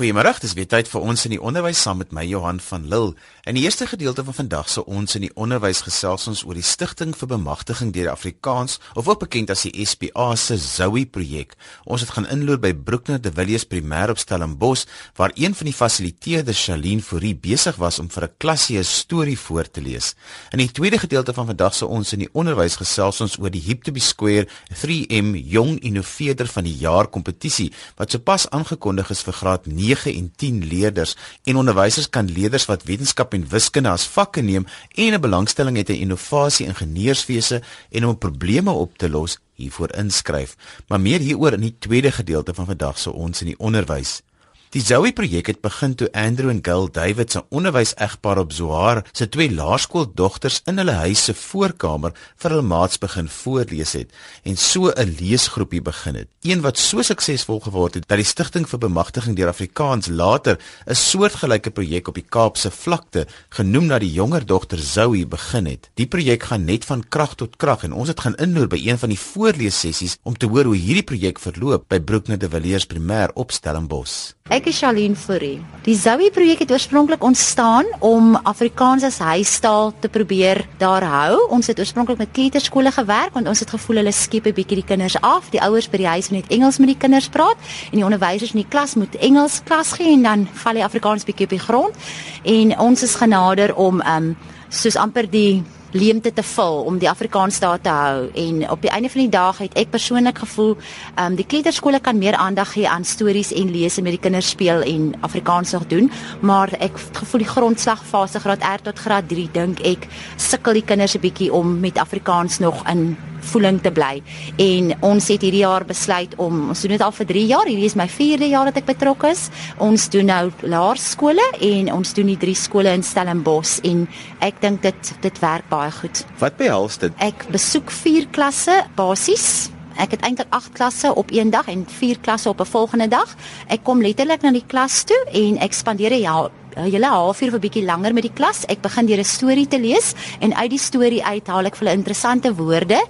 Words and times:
Goeiemôre, 0.00 0.32
dis 0.40 0.54
weer 0.56 0.64
tyd 0.64 0.88
vir 0.88 1.02
ons 1.04 1.22
in 1.28 1.34
die 1.34 1.42
onderwys 1.44 1.82
saam 1.84 1.98
met 2.00 2.14
my 2.16 2.22
Johan 2.24 2.56
van 2.64 2.86
Lille. 2.88 3.10
In 3.44 3.58
die 3.58 3.66
eerste 3.66 3.84
gedeelte 3.84 4.22
van 4.24 4.32
vandag 4.32 4.70
se 4.72 4.80
ons 4.88 5.12
in 5.18 5.26
die 5.26 5.32
onderwys 5.36 5.82
gesels 5.84 6.22
ons 6.30 6.40
oor 6.48 6.56
die 6.56 6.64
Stichting 6.64 7.10
vir 7.12 7.28
Bemagtiging 7.28 7.90
deur 7.92 8.08
Afrikaans 8.08 8.78
of 8.96 9.10
ook 9.12 9.20
bekend 9.26 9.52
as 9.52 9.66
die 9.66 9.84
SPA 9.84 10.30
se 10.40 10.56
Zoe 10.56 11.02
projek. 11.04 11.52
Ons 11.84 12.06
het 12.06 12.14
gaan 12.16 12.28
inloer 12.32 12.56
by 12.62 12.70
Broekner 12.72 13.20
de 13.20 13.28
Villiers 13.36 13.66
Primêr 13.68 14.14
op 14.14 14.22
Stellenbosch 14.22 14.86
waar 15.20 15.34
een 15.36 15.52
van 15.58 15.68
die 15.68 15.76
fasiliteerders, 15.76 16.64
Shalien 16.64 17.04
Fourie, 17.04 17.34
besig 17.36 17.76
was 17.76 18.00
om 18.00 18.08
vir 18.08 18.24
'n 18.24 18.34
klasie 18.38 18.78
'n 18.78 18.84
storie 18.84 19.38
voor 19.38 19.68
te 19.68 19.82
lees. 19.82 20.14
In 20.52 20.64
die 20.64 20.72
tweede 20.72 20.98
gedeelte 20.98 21.34
van 21.34 21.46
vandag 21.46 21.74
se 21.74 21.84
ons 21.84 22.12
in 22.12 22.20
die 22.20 22.32
onderwys 22.32 22.76
gesels 22.76 23.20
ons 23.20 23.38
oor 23.38 23.50
die 23.50 23.66
Hip 23.68 23.82
to 23.82 23.92
be 23.92 24.00
Square 24.00 24.48
3M 24.80 25.34
Jong 25.36 25.78
Innoveerder 25.80 26.46
van 26.46 26.64
die 26.64 26.78
Jaar 26.78 27.06
kompetisie 27.06 27.72
wat 27.96 28.10
sopas 28.10 28.48
aangekondig 28.48 29.10
is 29.10 29.20
vir 29.20 29.34
graad 29.34 29.66
9 29.66 29.89
en 29.90 30.32
10 30.36 30.64
leerders 30.64 31.16
en 31.44 31.56
onderwysers 31.56 32.08
kan 32.08 32.30
leerders 32.30 32.66
wat 32.66 32.82
wetenskap 32.82 33.34
en 33.34 33.48
wiskunde 33.48 33.88
as 33.88 34.06
vakke 34.06 34.40
neem 34.40 34.66
en 34.94 35.14
'n 35.14 35.20
belangstelling 35.20 35.76
het 35.76 35.88
in 35.88 35.98
innovasie 36.00 36.66
ingenieurswese 36.66 37.62
en 37.90 38.06
om 38.06 38.18
probleme 38.18 38.70
op 38.70 38.98
te 38.98 39.08
los 39.08 39.38
hiervoor 39.54 39.94
inskryf. 39.94 40.56
Maar 40.88 41.00
meer 41.00 41.20
hieroor 41.20 41.52
in 41.52 41.60
die 41.60 41.76
tweede 41.78 42.12
gedeelte 42.12 42.54
van 42.54 42.66
vandag 42.66 42.98
se 42.98 43.12
ons 43.12 43.40
in 43.40 43.46
die 43.46 43.58
onderwys. 43.58 44.22
Die 44.70 44.84
Zoe 44.86 45.10
projek 45.10 45.48
het 45.50 45.58
begin 45.64 45.96
toe 45.98 46.06
Andrew 46.14 46.46
en 46.52 46.60
Gail 46.62 46.84
David 46.94 47.32
se 47.34 47.40
onderwys-egpaar 47.50 48.38
op 48.38 48.52
Zoar 48.54 49.00
se 49.10 49.26
twee 49.28 49.50
laerskooldogters 49.50 50.60
in 50.70 50.78
hulle 50.78 50.94
huis 50.94 51.24
se 51.26 51.34
voorkamer 51.34 52.12
vir 52.38 52.54
hul 52.54 52.62
maats 52.62 53.00
begin 53.02 53.26
voorlees 53.26 53.96
het 53.98 54.14
en 54.46 54.54
so 54.56 54.92
'n 54.94 55.16
leesgroepie 55.18 55.82
begin 55.82 56.14
het. 56.14 56.28
Een 56.46 56.60
wat 56.60 56.78
so 56.78 57.02
suksesvol 57.02 57.60
geword 57.60 57.94
het 57.94 58.08
dat 58.08 58.18
die 58.18 58.24
Stichting 58.24 58.68
vir 58.68 58.78
Bemagtiging 58.78 59.36
deur 59.36 59.48
Afrikaans 59.48 60.06
later 60.06 60.58
'n 60.86 60.94
soortgelyke 60.94 61.70
projek 61.70 62.08
op 62.08 62.14
die 62.14 62.28
Kaapse 62.28 62.70
vlakte 62.70 63.26
genoem 63.48 63.86
na 63.86 63.98
die 63.98 64.12
jonger 64.12 64.46
dogter 64.46 64.78
Zoe 64.78 65.26
begin 65.26 65.66
het. 65.66 65.90
Die 65.94 66.06
projek 66.06 66.42
gaan 66.42 66.64
net 66.64 66.84
van 66.84 67.08
krag 67.08 67.34
tot 67.34 67.56
krag 67.56 67.82
en 67.82 67.92
ons 67.92 68.08
het 68.08 68.20
gaan 68.20 68.36
inloer 68.36 68.68
by 68.68 68.86
een 68.86 68.98
van 68.98 69.08
die 69.08 69.18
voorleessessies 69.18 70.18
om 70.22 70.36
te 70.36 70.46
hoor 70.46 70.64
hoe 70.64 70.76
hierdie 70.76 71.02
projek 71.02 71.38
verloop 71.40 71.88
by 71.88 72.00
Broekner 72.00 72.38
de 72.38 72.48
Villiers 72.48 72.86
Primêr 72.86 73.32
op 73.34 73.50
Stellenbosch. 73.50 74.38
Ek 74.50 74.59
is 74.66 74.78
Shalien 74.78 75.14
Fourie. 75.16 75.60
Die 75.86 75.94
Zoe 75.94 76.30
projek 76.30 76.58
het 76.64 76.70
oorspronklik 76.72 77.22
ontstaan 77.24 77.86
om 78.04 78.34
Afrikaans 78.36 79.04
as 79.06 79.18
huistaal 79.18 79.92
te 80.00 80.08
probeer 80.08 80.64
daar 80.78 81.04
hou. 81.04 81.46
Ons 81.54 81.70
het 81.70 81.78
oorspronklik 81.78 82.18
met 82.18 82.32
kleuterskole 82.32 82.92
gewerk 82.92 83.32
want 83.32 83.48
ons 83.48 83.60
het 83.60 83.70
gevoel 83.70 84.02
hulle 84.02 84.12
skiep 84.12 84.46
'n 84.46 84.52
bietjie 84.52 84.80
die 84.82 84.84
kinders 84.84 85.16
af. 85.20 85.50
Die 85.50 85.62
ouers 85.62 85.88
by 85.88 85.96
die 85.96 86.06
huis 86.06 86.30
moet 86.30 86.42
net 86.42 86.50
Engels 86.58 86.78
met 86.78 86.88
die 86.88 86.96
kinders 86.96 87.28
praat 87.28 87.56
en 87.92 87.96
die 87.98 88.04
onderwysers 88.04 88.52
in 88.52 88.60
die 88.60 88.68
klas 88.68 88.94
moet 88.94 89.16
Engels 89.16 89.60
klas 89.64 89.92
gee 89.92 90.12
en 90.12 90.22
dan 90.22 90.48
val 90.52 90.74
die 90.74 90.84
Afrikaans 90.84 91.24
bietjie 91.24 91.44
op 91.44 91.50
die 91.50 91.58
grond. 91.58 91.94
En 92.42 92.78
ons 92.78 93.02
is 93.02 93.14
genader 93.14 93.74
om 93.74 94.00
ehm 94.00 94.16
um, 94.16 94.36
soos 94.68 94.96
amper 94.96 95.30
die 95.30 95.62
leemte 95.92 96.32
te 96.32 96.42
vul 96.42 96.82
om 96.86 96.98
die 96.98 97.10
Afrikaans 97.10 97.58
daar 97.60 97.80
te 97.80 97.88
hou. 97.88 98.30
En 98.34 98.70
op 98.70 98.82
die 98.82 98.90
einde 98.90 99.08
van 99.10 99.20
die 99.20 99.30
dag 99.30 99.58
het 99.58 99.74
ek 99.78 99.90
persoonlik 99.90 100.38
gevoel 100.38 100.76
ehm 101.14 101.26
um, 101.26 101.38
die 101.38 101.46
kleuterskole 101.46 102.00
kan 102.00 102.18
meer 102.18 102.34
aandag 102.34 102.72
gee 102.72 102.88
aan 102.88 103.04
stories 103.04 103.52
en 103.52 103.70
lees 103.70 103.96
en 103.96 104.02
met 104.02 104.12
die 104.12 104.20
kinders 104.20 104.48
speel 104.48 104.82
en 104.82 105.14
Afrikaans 105.20 105.72
nog 105.72 105.86
doen. 105.86 106.10
Maar 106.40 106.72
ek 106.78 106.98
gevoel 107.12 107.44
die 107.44 107.50
grondslagfase 107.50 108.40
graad 108.40 108.62
R 108.62 108.82
tot 108.82 108.98
graad 108.98 109.28
3 109.28 109.48
dink 109.52 109.80
ek 109.80 110.06
sukkel 110.36 110.72
die 110.72 110.84
kinders 110.84 111.14
'n 111.14 111.20
bietjie 111.20 111.52
om 111.52 111.80
met 111.80 111.98
Afrikaans 111.98 112.58
nog 112.58 112.88
in 112.88 113.16
voeling 113.40 113.80
te 113.82 113.90
bly. 113.90 114.22
En 114.56 114.92
ons 115.00 115.28
het 115.28 115.42
hierdie 115.42 115.64
jaar 115.64 115.84
besluit 115.84 116.34
om 116.36 116.68
ons 116.68 116.82
doen 116.82 116.94
dit 116.94 117.04
al 117.04 117.12
vir 117.12 117.26
3 117.26 117.46
jaar. 117.46 117.66
Hierdie 117.66 117.88
is 117.88 117.96
my 117.98 118.08
4de 118.08 118.50
jaar 118.50 118.70
dat 118.70 118.76
ek 118.82 118.90
betrokke 118.92 119.30
is. 119.30 119.48
Ons 119.78 120.08
doen 120.12 120.26
nou 120.30 120.50
laerskole 120.62 121.44
en 121.60 121.92
ons 121.92 122.14
doen 122.14 122.26
die 122.26 122.38
drie 122.40 122.54
skole 122.54 122.92
in 122.94 123.02
Stellenbosch 123.02 123.80
en 123.84 124.06
ek 124.40 124.60
dink 124.60 124.82
dit 124.82 125.12
dit 125.20 125.42
werk 125.42 125.68
baie 125.68 125.90
goed. 125.90 126.24
Wat 126.38 126.56
behels 126.56 126.98
dit? 126.98 127.12
Ek 127.18 127.46
besoek 127.52 127.90
4 127.90 128.30
klasse 128.34 128.82
basies. 128.96 129.70
Ek 130.00 130.14
het 130.14 130.22
eintlik 130.24 130.48
8 130.54 130.72
klasse 130.78 131.14
op 131.14 131.32
een 131.34 131.50
dag 131.50 131.68
en 131.68 131.84
4 131.88 132.22
klasse 132.24 132.48
op 132.48 132.60
'n 132.60 132.72
volgende 132.72 133.08
dag. 133.08 133.36
Ek 133.68 133.84
kom 133.84 134.00
letterlik 134.00 134.42
na 134.42 134.50
die 134.50 134.66
klas 134.66 135.04
toe 135.04 135.24
en 135.32 135.58
ek 135.58 135.72
spandeer 135.72 136.12
'n 136.12 136.59
hele 136.76 137.06
halfuur 137.06 137.48
of 137.48 137.54
'n 137.54 137.60
bietjie 137.60 137.84
langer 137.84 138.12
met 138.14 138.22
die 138.22 138.32
klas. 138.32 138.64
Ek 138.68 138.80
begin 138.82 139.06
deur 139.06 139.18
'n 139.18 139.24
storie 139.24 139.66
te 139.66 139.78
lees 139.78 140.14
en 140.40 140.54
uit 140.54 140.70
die 140.70 140.78
storie 140.78 141.24
uit 141.24 141.46
haal 141.46 141.66
ek 141.66 141.76
vir 141.76 141.86
hulle 141.86 141.98
interessante 141.98 142.54
woorde. 142.54 143.00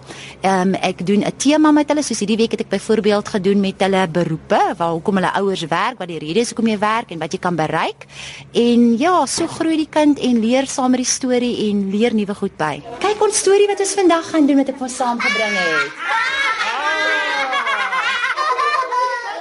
Ehm 0.43 0.69
um, 0.69 0.75
ek 0.75 1.07
doen 1.07 1.25
'n 1.25 1.37
tema 1.37 1.71
met 1.71 1.89
hulle. 1.89 2.03
Soos 2.03 2.19
hierdie 2.19 2.37
week 2.37 2.53
het 2.53 2.61
ek 2.61 2.69
byvoorbeeld 2.69 3.29
gedoen 3.29 3.61
met 3.61 3.81
hulle 3.81 4.09
beroepe, 4.09 4.75
waar 4.77 4.93
hoekom 4.93 5.15
hulle 5.15 5.33
ouers 5.33 5.67
werk, 5.69 5.99
wat 5.99 6.09
die 6.09 6.19
redes 6.19 6.49
hoekom 6.49 6.67
jy 6.67 6.79
werk 6.79 7.11
en 7.11 7.19
wat 7.19 7.33
jy 7.33 7.39
kan 7.39 7.57
bereik. 7.57 8.07
En 8.53 8.99
ja, 8.99 9.27
so 9.27 9.47
groei 9.47 9.77
die 9.77 9.89
kind 9.91 10.19
en 10.19 10.41
leer 10.41 10.67
saam 10.67 10.91
met 10.91 11.01
die 11.01 11.07
storie 11.07 11.71
en 11.71 11.91
leer 11.91 12.15
nuwe 12.15 12.35
goed 12.35 12.57
by. 12.57 12.83
Kyk 12.99 13.23
ons 13.23 13.39
storie 13.39 13.67
wat 13.67 13.81
ons 13.81 13.95
vandag 13.95 14.31
gaan 14.31 14.47
doen 14.47 14.57
wat 14.57 14.69
ek 14.69 14.79
vir 14.79 14.89
saamgebring 14.89 15.55
het. 15.55 15.93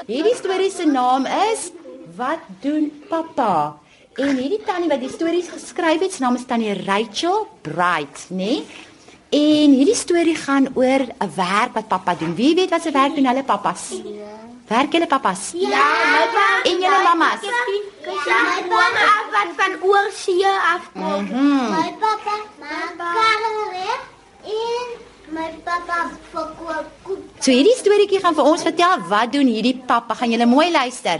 Hierdie 0.08 0.36
storie 0.36 0.72
se 0.72 0.86
naam 0.86 1.26
is 1.26 1.72
Wat 2.20 2.40
doen 2.60 2.92
pappa? 3.08 3.80
En 4.18 4.36
hierdie 4.36 4.62
tannie 4.66 4.90
wat 4.90 5.00
die 5.00 5.12
stories 5.12 5.50
geskryf 5.54 6.00
het, 6.00 6.14
se 6.14 6.22
naam 6.24 6.36
is 6.36 6.46
tannie 6.46 6.74
Rachel 6.86 7.48
Bright, 7.62 8.26
nê? 8.30 8.36
Nee? 8.36 8.88
En 9.30 9.76
hierdie 9.78 9.96
storie 9.96 10.36
gaan 10.36 10.68
oor 10.74 11.06
'n 11.06 11.32
werk 11.36 11.74
wat 11.74 11.88
pappa 11.88 12.16
doen. 12.16 12.36
Wie 12.36 12.56
weet 12.56 12.70
wat 12.70 12.82
se 12.82 12.92
werk 12.92 13.16
doen 13.16 13.26
hulle 13.26 13.44
pappas? 13.44 13.90
Ja. 13.90 14.40
Werk 14.68 14.92
julle 14.92 15.08
pappas? 15.08 15.52
Ja, 15.54 15.86
my 16.14 16.26
pa. 16.34 16.48
En 16.70 16.78
julle 16.78 17.02
mammas? 17.04 17.42
Ja, 17.42 18.40
my 18.52 18.62
mamma 18.70 19.10
wat 19.34 19.50
van 19.58 19.74
oorsee 19.82 20.46
af 20.46 20.84
kom. 20.94 21.24
Mhm. 21.24 21.36
Mm 21.36 21.70
my 21.74 21.94
pappa, 22.00 22.36
my 22.60 22.78
karre 22.98 23.98
en 24.44 24.88
my 25.34 25.50
pappa 25.64 26.12
verkoop 26.32 26.86
koek. 27.02 27.24
So 27.40 27.52
hierdie 27.52 27.76
storieetjie 27.78 28.20
gaan 28.20 28.36
vir 28.36 28.44
ons 28.44 28.62
vertel 28.62 29.02
wat 29.08 29.32
doen 29.32 29.48
hierdie 29.48 29.82
pappa. 29.86 30.14
Gaan 30.14 30.32
julle 30.32 30.46
mooi 30.46 30.72
luister. 30.72 31.20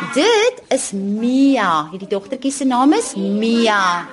Dit 0.00 0.62
is 0.72 0.90
Mia. 0.96 1.90
Hierdie 1.92 2.08
dogtertjie 2.08 2.50
se 2.50 2.64
naam 2.64 2.94
is 2.96 3.12
Mia. 3.20 4.08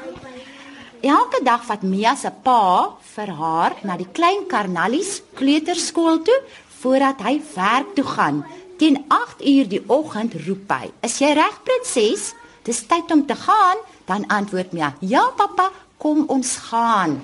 Elke 1.00 1.40
dag 1.48 1.64
vat 1.64 1.86
Mia 1.88 2.12
se 2.20 2.28
pa 2.44 2.92
vir 3.14 3.32
haar 3.40 3.78
na 3.88 3.96
die 3.96 4.10
klein 4.12 4.44
Karnalies 4.52 5.22
kleuterskool 5.40 6.20
toe 6.28 6.36
voordat 6.82 7.24
hy 7.24 7.38
werk 7.56 7.96
toe 7.96 8.04
gaan. 8.04 8.44
Teen 8.78 9.00
8uur 9.08 9.72
die 9.72 9.82
oggend 9.88 10.36
roep 10.44 10.68
hy: 10.76 10.92
"Is 11.08 11.18
jy 11.24 11.32
reg, 11.40 11.56
prinses? 11.64 12.34
Dis 12.68 12.84
tyd 12.84 13.12
om 13.12 13.26
te 13.26 13.36
gaan." 13.36 13.80
Dan 14.06 14.28
antwoord 14.28 14.74
Mia: 14.74 14.94
"Ja, 15.00 15.32
pappa, 15.38 15.72
kom 15.98 16.26
ons 16.28 16.58
gaan." 16.68 17.24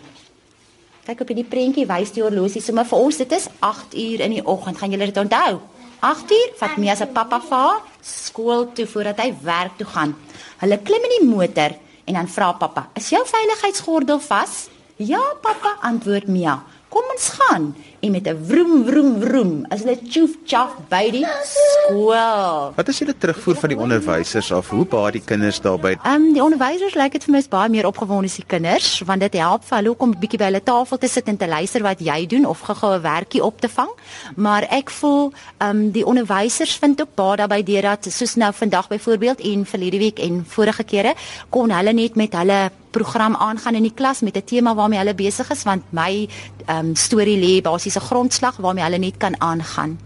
Kyk 1.03 1.21
op 1.21 1.27
hierdie 1.27 1.51
prentjie 1.51 1.85
wys 1.85 2.15
die 2.15 2.23
horlosie 2.23 2.61
sommer 2.61 2.85
vir 2.85 2.99
ons 2.99 3.17
dit 3.17 3.31
is 3.31 3.49
8uur 3.59 4.19
in 4.23 4.31
die 4.31 4.45
oggend. 4.45 4.77
Gaan 4.77 4.91
julle 4.91 5.11
dit 5.11 5.17
onthou? 5.17 5.59
8uur 5.99 6.55
vat 6.59 6.77
Mia 6.77 6.95
se 6.95 7.05
pappa 7.05 7.39
vir 7.39 7.57
haar 7.57 7.92
skool 8.03 8.67
toe 8.75 8.85
voordat 8.87 9.21
hy 9.23 9.31
werk 9.43 9.77
toe 9.79 9.87
gaan. 9.87 10.13
Hulle 10.61 10.79
klim 10.83 11.07
in 11.07 11.15
die 11.17 11.27
motor 11.29 11.75
en 12.05 12.19
dan 12.19 12.27
vra 12.27 12.51
pappa: 12.59 12.89
"Is 12.99 13.09
jou 13.09 13.23
veiligheidsgordel 13.25 14.19
vas?" 14.19 14.67
"Ja, 14.97 15.21
pappa," 15.41 15.77
antwoord 15.81 16.27
Mia. 16.27 16.63
"Kom 16.89 17.03
ons 17.11 17.29
gaan." 17.29 17.75
En 18.03 18.11
met 18.11 18.27
'n 18.27 18.39
vroom 18.47 18.85
vroom 18.85 19.21
vroom 19.21 19.65
is 19.69 19.79
hulle 19.79 19.97
tjoef 20.11 20.31
tjaf 20.45 20.71
by 20.89 21.11
die 21.11 21.25
skool. 21.51 22.73
Wat 22.75 22.87
is 22.87 22.97
julle 22.97 23.17
terugvoer 23.17 23.55
van 23.55 23.69
die 23.69 23.77
onderwysers 23.77 24.51
af? 24.51 24.69
Hoe 24.69 24.85
baie 24.85 25.11
die 25.11 25.21
kinders 25.25 25.61
daarby? 25.61 25.95
Ehm 26.03 26.13
um, 26.13 26.33
die 26.33 26.43
onderwysers 26.43 26.93
lyk 26.93 27.11
dit 27.11 27.23
vir 27.23 27.31
my 27.31 27.37
is 27.37 27.47
baie 27.47 27.69
meer 27.69 27.87
opgewonde 27.87 28.27
as 28.27 28.35
die 28.35 28.45
kinders 28.47 29.01
want 29.05 29.19
dit 29.19 29.33
help 29.33 29.63
vir 29.63 29.77
hulle 29.77 29.95
om 29.97 30.09
'n 30.09 30.19
bietjie 30.19 30.37
by 30.37 30.45
hulle 30.51 30.63
tafel 30.63 30.97
te 30.97 31.07
sit 31.07 31.27
en 31.27 31.37
te 31.37 31.47
luister 31.47 31.81
wat 31.81 31.99
jy 31.99 32.25
doen 32.25 32.45
of 32.45 32.59
gou-gou 32.59 32.93
'n 32.95 33.01
werkie 33.01 33.43
op 33.43 33.61
te 33.61 33.69
vang. 33.69 33.91
Maar 34.35 34.67
ek 34.69 34.89
voel 34.89 35.31
ehm 35.57 35.69
um, 35.69 35.91
die 35.91 36.05
onderwysers 36.05 36.75
vind 36.75 37.01
ook 37.01 37.15
baie 37.15 37.37
daarbey 37.37 37.63
deurdat 37.63 38.05
soos 38.09 38.35
nou 38.35 38.53
vandag 38.53 38.87
byvoorbeeld 38.87 39.39
en 39.39 39.65
verlede 39.65 39.97
week 39.97 40.19
en 40.19 40.45
vorige 40.47 40.83
kere 40.83 41.13
kon 41.49 41.71
hulle 41.71 41.93
net 41.93 42.15
met 42.15 42.33
hulle 42.33 42.71
program 42.93 43.35
aangaan 43.35 43.75
in 43.75 43.87
die 43.87 43.97
klas 43.99 44.21
met 44.21 44.37
'n 44.37 44.45
tema 44.51 44.75
waarmee 44.75 44.99
hulle 44.99 45.15
besig 45.15 45.49
is 45.51 45.63
want 45.63 45.83
my 45.89 46.27
ehm 46.65 46.77
um, 46.77 46.95
storie 46.95 47.37
lê 47.45 47.61
basies 47.61 47.92
'n 47.95 48.07
grondslag 48.09 48.57
waarmee 48.57 48.83
hulle 48.83 48.97
net 48.97 49.17
kan 49.17 49.41
aangaan. 49.41 49.99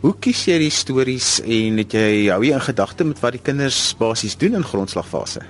Hoe 0.00 0.14
kies 0.18 0.44
jy 0.44 0.58
die 0.58 0.70
stories 0.70 1.40
en 1.40 1.76
het 1.76 1.92
jy 1.92 2.28
hou 2.30 2.44
jy 2.44 2.52
in 2.52 2.60
gedagte 2.60 3.04
met 3.04 3.20
wat 3.20 3.32
die 3.32 3.42
kinders 3.42 3.94
basies 3.98 4.36
doen 4.36 4.54
in 4.54 4.64
grondslagfase? 4.64 5.40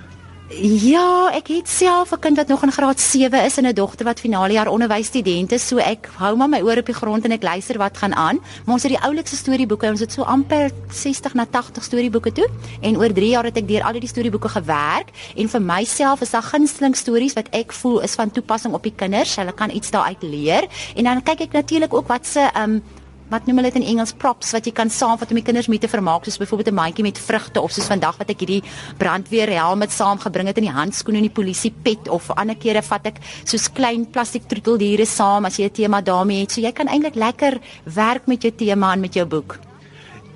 Ja, 0.49 1.29
ek 1.37 1.51
het 1.53 1.69
self 1.69 2.13
'n 2.13 2.19
kind 2.21 2.37
wat 2.37 2.49
nog 2.49 2.63
in 2.63 2.73
graad 2.73 3.01
7 3.01 3.45
is 3.45 3.59
en 3.59 3.67
'n 3.67 3.75
dogter 3.75 4.05
wat 4.05 4.21
finale 4.21 4.53
jaar 4.53 4.69
onderwysstudent 4.69 5.53
is, 5.53 5.67
so 5.67 5.77
ek 5.77 6.09
hou 6.17 6.37
maar 6.37 6.49
my 6.49 6.61
oor 6.61 6.79
op 6.79 6.87
die 6.87 6.95
grond 6.95 7.25
en 7.25 7.33
ek 7.33 7.43
luister 7.43 7.79
wat 7.79 7.97
gaan 7.97 8.15
aan. 8.15 8.41
Maar 8.65 8.75
ons 8.75 8.83
het 8.83 8.93
die 8.93 9.01
oulikste 9.01 9.37
storieboeke, 9.37 9.91
ons 9.91 10.01
het 10.01 10.13
so 10.13 10.23
amper 10.23 10.71
60 10.91 11.35
na 11.35 11.47
80 11.51 11.85
storieboeke 11.85 12.33
toe 12.33 12.49
en 12.81 12.97
oor 12.97 13.13
3 13.13 13.29
jaar 13.29 13.45
het 13.45 13.57
ek 13.57 13.69
deur 13.69 13.83
al 13.83 13.93
die 13.93 14.09
storieboeke 14.09 14.49
gewerk 14.49 15.09
en 15.37 15.49
vir 15.49 15.63
myself 15.63 16.21
is 16.21 16.31
daar 16.31 16.43
gunsteling 16.43 16.97
stories 16.97 17.33
wat 17.33 17.49
ek 17.51 17.73
voel 17.73 18.01
is 18.01 18.15
van 18.15 18.31
toepassing 18.31 18.75
op 18.75 18.83
die 18.83 18.95
kinders. 18.97 19.37
Hulle 19.37 19.53
kan 19.53 19.71
iets 19.71 19.91
daaruit 19.91 20.23
leer 20.23 20.67
en 20.97 21.05
dan 21.05 21.23
kyk 21.23 21.41
ek 21.41 21.53
natuurlik 21.53 21.95
ook 21.95 22.09
wat 22.09 22.27
se 22.27 22.51
um 22.57 22.83
wat 23.31 23.47
noem 23.47 23.61
hulle 23.61 23.71
dit 23.71 23.83
in 23.83 23.89
Engels 23.95 24.13
props 24.13 24.53
wat 24.57 24.67
jy 24.67 24.73
kan 24.73 24.91
saamvat 24.91 25.31
om 25.31 25.39
die 25.41 25.45
kinders 25.45 25.69
mee 25.69 25.81
te 25.83 25.91
vermaak 25.91 26.25
soos 26.25 26.39
byvoorbeeld 26.41 26.73
'n 26.73 26.79
mandjie 26.81 27.05
met 27.05 27.19
vrugte 27.19 27.61
of 27.61 27.73
soos 27.73 27.87
vandag 27.87 28.17
wat 28.19 28.31
ek 28.31 28.41
hierdie 28.41 28.63
brandweerhelm 28.99 29.79
met 29.79 29.93
saamgebring 29.93 30.49
het 30.49 30.59
in 30.59 30.65
die 30.65 30.79
handskoene 30.81 31.19
en 31.19 31.29
die 31.29 31.39
polisie 31.41 31.73
pet 31.83 32.09
of 32.09 32.31
ander 32.31 32.57
kere 32.57 32.83
vat 32.83 33.07
ek 33.07 33.21
soos 33.45 33.69
klein 33.73 34.07
plastiek 34.07 34.49
troeteldiere 34.49 35.07
saam 35.07 35.45
as 35.45 35.57
jy 35.59 35.65
'n 35.65 35.71
tema 35.71 36.01
daarmee 36.01 36.41
het. 36.41 36.53
So 36.53 36.61
jy 36.61 36.73
kan 36.73 36.89
eintlik 36.89 37.15
lekker 37.15 37.61
werk 37.85 38.27
met 38.27 38.43
jou 38.43 38.53
tema 38.53 38.93
en 38.93 39.01
met 39.01 39.15
jou 39.15 39.27
boek. 39.27 39.59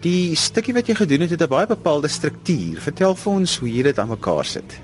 Die 0.01 0.35
stukkie 0.35 0.75
wat 0.75 0.87
jy 0.87 0.95
gedoen 0.95 1.21
het 1.21 1.31
het 1.31 1.43
'n 1.43 1.49
baie 1.49 1.67
bepaalde 1.67 2.09
struktuur. 2.09 2.81
Vertel 2.81 3.15
vir 3.15 3.33
ons 3.33 3.59
hoe 3.59 3.69
jy 3.69 3.83
dit 3.83 3.99
aan 3.99 4.09
mekaar 4.09 4.45
sit. 4.45 4.81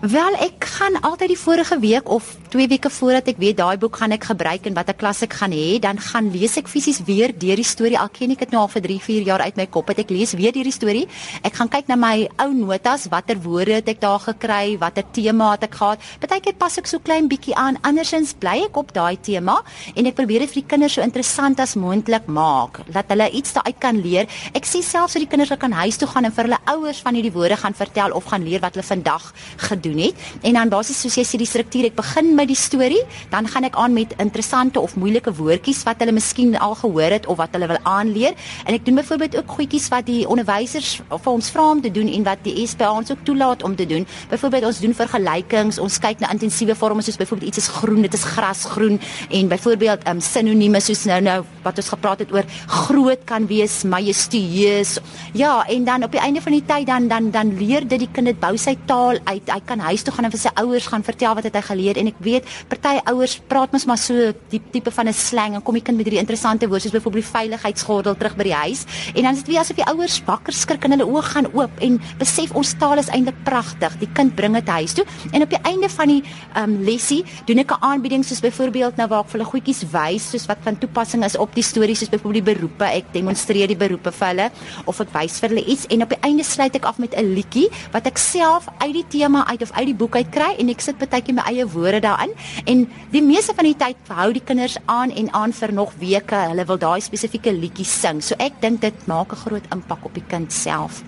Wel, 0.00 0.34
ek 0.34 0.64
gaan 0.64 1.00
altyd 1.00 1.28
die 1.28 1.38
vorige 1.38 1.78
week 1.80 2.08
of 2.08 2.36
2 2.54 2.68
weke 2.70 2.86
voordat 2.86 3.26
ek 3.32 3.40
weet 3.42 3.56
daai 3.58 3.74
boek 3.82 3.96
gaan 3.98 4.14
ek 4.14 4.28
gebruik 4.28 4.68
en 4.68 4.76
watter 4.76 4.94
klas 4.94 5.24
ek 5.26 5.32
gaan 5.40 5.50
hê, 5.50 5.80
dan 5.82 5.98
gaan 5.98 6.28
lees 6.30 6.52
ek 6.60 6.68
fisies 6.70 7.00
weer 7.08 7.32
deur 7.34 7.58
die 7.58 7.66
storie. 7.66 7.96
Al 7.98 8.12
ken 8.14 8.30
ek 8.30 8.44
dit 8.44 8.52
nou 8.54 8.60
al 8.62 8.68
vir 8.70 8.84
3, 8.84 8.98
4 9.02 9.24
jaar 9.26 9.42
uit 9.42 9.56
my 9.58 9.64
kop. 9.74 9.88
Het 9.90 10.04
ek 10.04 10.12
lees 10.14 10.36
weer 10.38 10.54
deur 10.54 10.68
die 10.68 10.74
storie. 10.74 11.02
Ek 11.42 11.58
gaan 11.58 11.66
kyk 11.72 11.90
na 11.90 11.96
my 11.98 12.28
ou 12.44 12.52
notas, 12.54 13.08
watter 13.10 13.40
woorde 13.42 13.80
het 13.80 13.90
ek 13.90 13.98
daar 14.04 14.22
gekry, 14.22 14.76
watter 14.78 15.02
tema 15.16 15.48
het 15.56 15.66
ek 15.66 15.74
gehad. 15.80 16.04
Partykeer 16.22 16.54
pas 16.60 16.78
ek 16.78 16.86
so 16.92 17.02
klein 17.02 17.26
bietjie 17.32 17.56
aan. 17.58 17.80
Andersins 17.82 18.36
bly 18.38 18.68
ek 18.68 18.78
op 18.78 18.94
daai 18.94 19.18
tema 19.18 19.56
en 19.96 20.12
ek 20.12 20.14
probeer 20.20 20.46
dit 20.46 20.54
vir 20.54 20.60
die 20.60 20.70
kinders 20.76 20.94
so 20.94 21.02
interessant 21.02 21.58
as 21.58 21.74
moontlik 21.74 22.30
maak, 22.30 22.84
dat 22.94 23.10
hulle 23.10 23.26
iets 23.34 23.58
daaruit 23.58 23.82
kan 23.82 23.98
leer. 23.98 24.30
Ek 24.54 24.62
sê 24.70 24.78
selfs 24.86 25.18
dat 25.18 25.26
die 25.26 25.30
kinders 25.34 25.50
kan 25.58 25.74
huis 25.74 25.98
toe 25.98 26.06
gaan 26.12 26.30
en 26.30 26.36
vir 26.38 26.46
hulle 26.46 26.62
ouers 26.76 27.02
van 27.02 27.18
hierdie 27.18 27.34
woorde 27.34 27.58
gaan 27.58 27.74
vertel 27.74 28.14
of 28.14 28.30
gaan 28.30 28.46
leer 28.46 28.62
wat 28.62 28.78
hulle 28.78 28.86
vandag 28.86 29.26
gedoen 29.66 30.06
het. 30.06 30.24
En 30.46 30.62
dan 30.62 30.70
basies 30.70 31.02
soos 31.02 31.18
jy 31.18 31.26
sê 31.26 31.42
die 31.42 31.50
struktuur, 31.50 31.90
ek 31.90 31.98
begin 31.98 32.34
met 32.44 32.52
die 32.52 32.60
storie, 32.60 33.00
dan 33.32 33.48
gaan 33.48 33.64
ek 33.64 33.76
aan 33.80 33.94
met 33.96 34.12
interessante 34.20 34.80
of 34.80 34.96
moeilike 35.00 35.32
woordjies 35.34 35.82
wat 35.88 36.02
hulle 36.02 36.12
miskien 36.12 36.52
al 36.60 36.76
gehoor 36.76 37.14
het 37.16 37.26
of 37.30 37.38
wat 37.40 37.54
hulle 37.56 37.68
wil 37.70 37.80
aanleer. 37.88 38.36
En 38.68 38.76
ek 38.76 38.84
doen 38.84 39.00
byvoorbeeld 39.00 39.38
ook 39.40 39.54
goedjies 39.56 39.88
wat 39.92 40.04
die 40.08 40.24
onderwysers 40.28 40.98
vir 41.08 41.30
ons 41.32 41.48
vra 41.54 41.70
om 41.72 41.80
te 41.84 41.92
doen 41.94 42.10
en 42.12 42.26
wat 42.26 42.42
die 42.44 42.66
SPA 42.68 42.90
ons 42.92 43.12
ook 43.14 43.24
toelaat 43.24 43.64
om 43.64 43.76
te 43.76 43.86
doen. 43.88 44.04
Byvoorbeeld 44.30 44.68
ons 44.68 44.80
doen 44.84 44.96
vergelykings, 44.98 45.80
ons 45.80 45.98
kyk 46.02 46.20
na 46.20 46.32
intensiewe 46.34 46.76
vorme 46.76 47.04
soos 47.04 47.18
byvoorbeeld 47.20 47.54
iets 47.54 47.64
is 47.64 47.70
groen, 47.78 48.02
dit 48.04 48.18
is 48.18 48.26
grasgroen 48.34 49.00
en 49.30 49.48
byvoorbeeld 49.48 50.04
um, 50.10 50.20
sinonieme 50.20 50.82
soos 50.84 51.06
nou 51.08 51.20
nou 51.24 51.38
wat 51.64 51.80
ons 51.80 51.90
gepraat 51.94 52.24
het 52.26 52.32
oor 52.34 52.44
groot 52.68 53.24
kan 53.24 53.48
wees, 53.48 53.80
majestueus. 53.88 54.98
Ja, 55.32 55.62
en 55.70 55.88
dan 55.88 56.04
op 56.04 56.12
die 56.12 56.20
einde 56.20 56.44
van 56.44 56.58
die 56.58 56.64
tyd 56.66 56.86
dan 56.90 57.08
dan 57.08 57.30
dan 57.32 57.56
leer 57.56 57.88
dit 57.88 58.04
die 58.04 58.10
kind 58.12 58.28
dit 58.28 58.40
bou 58.40 58.52
sy 58.60 58.76
taal 58.84 59.16
uit. 59.24 59.48
Hy 59.48 59.60
kan 59.64 59.80
huis 59.88 60.04
toe 60.04 60.12
gaan 60.12 60.28
en 60.28 60.34
vir 60.34 60.44
sy 60.44 60.52
ouers 60.60 60.90
gaan 60.92 61.06
vertel 61.06 61.38
wat 61.38 61.48
het 61.48 61.56
hy 61.56 61.64
geleer 61.70 62.00
en 62.00 62.12
ek 62.12 62.20
weet 62.20 62.33
party 62.68 63.00
ouers 63.10 63.40
praat 63.48 63.72
mos 63.72 63.86
maar 63.86 63.98
so 63.98 64.32
die 64.50 64.62
tipe 64.72 64.90
van 64.90 65.08
'n 65.08 65.12
slang 65.12 65.54
en 65.54 65.62
kom 65.62 65.74
die 65.74 65.82
kind 65.82 65.96
met 65.96 66.06
hierdie 66.06 66.20
interessante 66.20 66.68
woorde 66.68 66.82
soos 66.88 66.96
byvoorbeeld 66.96 67.24
veiligheidsgordel 67.24 68.16
terug 68.16 68.36
by 68.36 68.44
die 68.44 68.54
huis 68.54 68.84
en 69.14 69.22
dan 69.22 69.32
is 69.32 69.42
dit 69.42 69.48
weer 69.52 69.60
asof 69.60 69.76
die 69.76 69.86
ouers 69.86 70.20
wakker 70.26 70.52
skrik 70.52 70.84
en 70.84 70.90
hulle 70.96 71.06
oë 71.06 71.22
gaan 71.22 71.48
oop 71.52 71.70
en 71.80 72.00
besef 72.18 72.52
ons 72.54 72.74
taal 72.78 72.98
is 72.98 73.08
eintlik 73.08 73.36
pragtig. 73.44 73.98
Die 74.00 74.10
kind 74.12 74.34
bring 74.34 74.54
dit 74.54 74.68
huis 74.68 74.94
toe 74.94 75.04
en 75.32 75.42
op 75.42 75.50
die 75.50 75.60
einde 75.62 75.88
van 75.88 76.08
die 76.08 76.22
um, 76.56 76.76
lesie 76.84 77.24
doen 77.46 77.58
ek 77.58 77.72
'n 77.72 77.82
aanbieding 77.90 78.24
soos 78.24 78.40
byvoorbeeld 78.40 78.96
nou 78.96 79.08
waar 79.08 79.24
ek 79.24 79.30
vir 79.30 79.40
hulle 79.40 79.50
goedjies 79.50 79.82
wys 79.92 80.30
soos 80.30 80.46
wat 80.46 80.58
van 80.64 80.78
toepassing 80.78 81.24
is 81.24 81.36
op 81.36 81.54
die 81.54 81.62
stories 81.62 81.98
soos 81.98 82.08
byvoorbeeld 82.08 82.44
die 82.44 82.54
beroepe. 82.54 82.84
Ek 82.84 83.12
demonstreer 83.12 83.68
die 83.68 83.76
beroepe 83.76 84.12
vir 84.12 84.28
hulle 84.28 84.50
of 84.86 85.00
ek 85.00 85.12
wys 85.14 85.40
vir 85.40 85.48
hulle 85.48 85.66
iets 85.66 85.86
en 85.90 86.02
op 86.02 86.08
die 86.08 86.22
einde 86.22 86.44
sluit 86.44 86.74
ek 86.74 86.84
af 86.84 86.98
met 86.98 87.14
'n 87.16 87.34
liedjie 87.34 87.68
wat 87.92 88.06
ek 88.06 88.18
self 88.18 88.66
uit 88.78 88.92
die 88.92 89.06
tema 89.08 89.46
uit 89.46 89.62
of 89.62 89.72
uit 89.72 89.86
die 89.86 89.94
boek 89.94 90.16
uit 90.16 90.30
kry 90.30 90.54
en 90.58 90.68
ek 90.68 90.80
sit 90.80 90.98
baie 90.98 91.22
keer 91.22 91.34
my 91.34 91.44
eie 91.46 91.66
woorde 91.66 92.00
daarin 92.14 92.34
en 92.64 92.84
die 93.10 93.22
meeste 93.22 93.54
van 93.54 93.68
die 93.68 93.76
tyd 93.78 94.12
hou 94.14 94.30
die 94.32 94.44
kinders 94.44 94.76
aan 94.86 95.10
en 95.10 95.32
aan 95.32 95.52
vir 95.52 95.72
nog 95.72 95.92
weke. 95.98 96.36
Hulle 96.50 96.64
wil 96.64 96.78
daai 96.78 97.00
spesifieke 97.00 97.52
liedjie 97.52 97.86
sing. 97.88 98.22
So 98.22 98.34
ek 98.38 98.60
dink 98.60 98.80
dit 98.80 99.06
maak 99.06 99.32
'n 99.32 99.42
groot 99.46 99.66
impak 99.72 100.04
op 100.04 100.14
die 100.14 100.26
kind 100.28 100.52
self. 100.52 101.02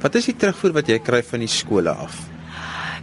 Wat 0.00 0.14
is 0.14 0.26
die 0.26 0.36
terugvoer 0.36 0.72
wat 0.72 0.88
jy 0.88 0.98
kry 0.98 1.22
van 1.22 1.40
die 1.40 1.48
skole 1.50 1.90
af? 1.90 2.14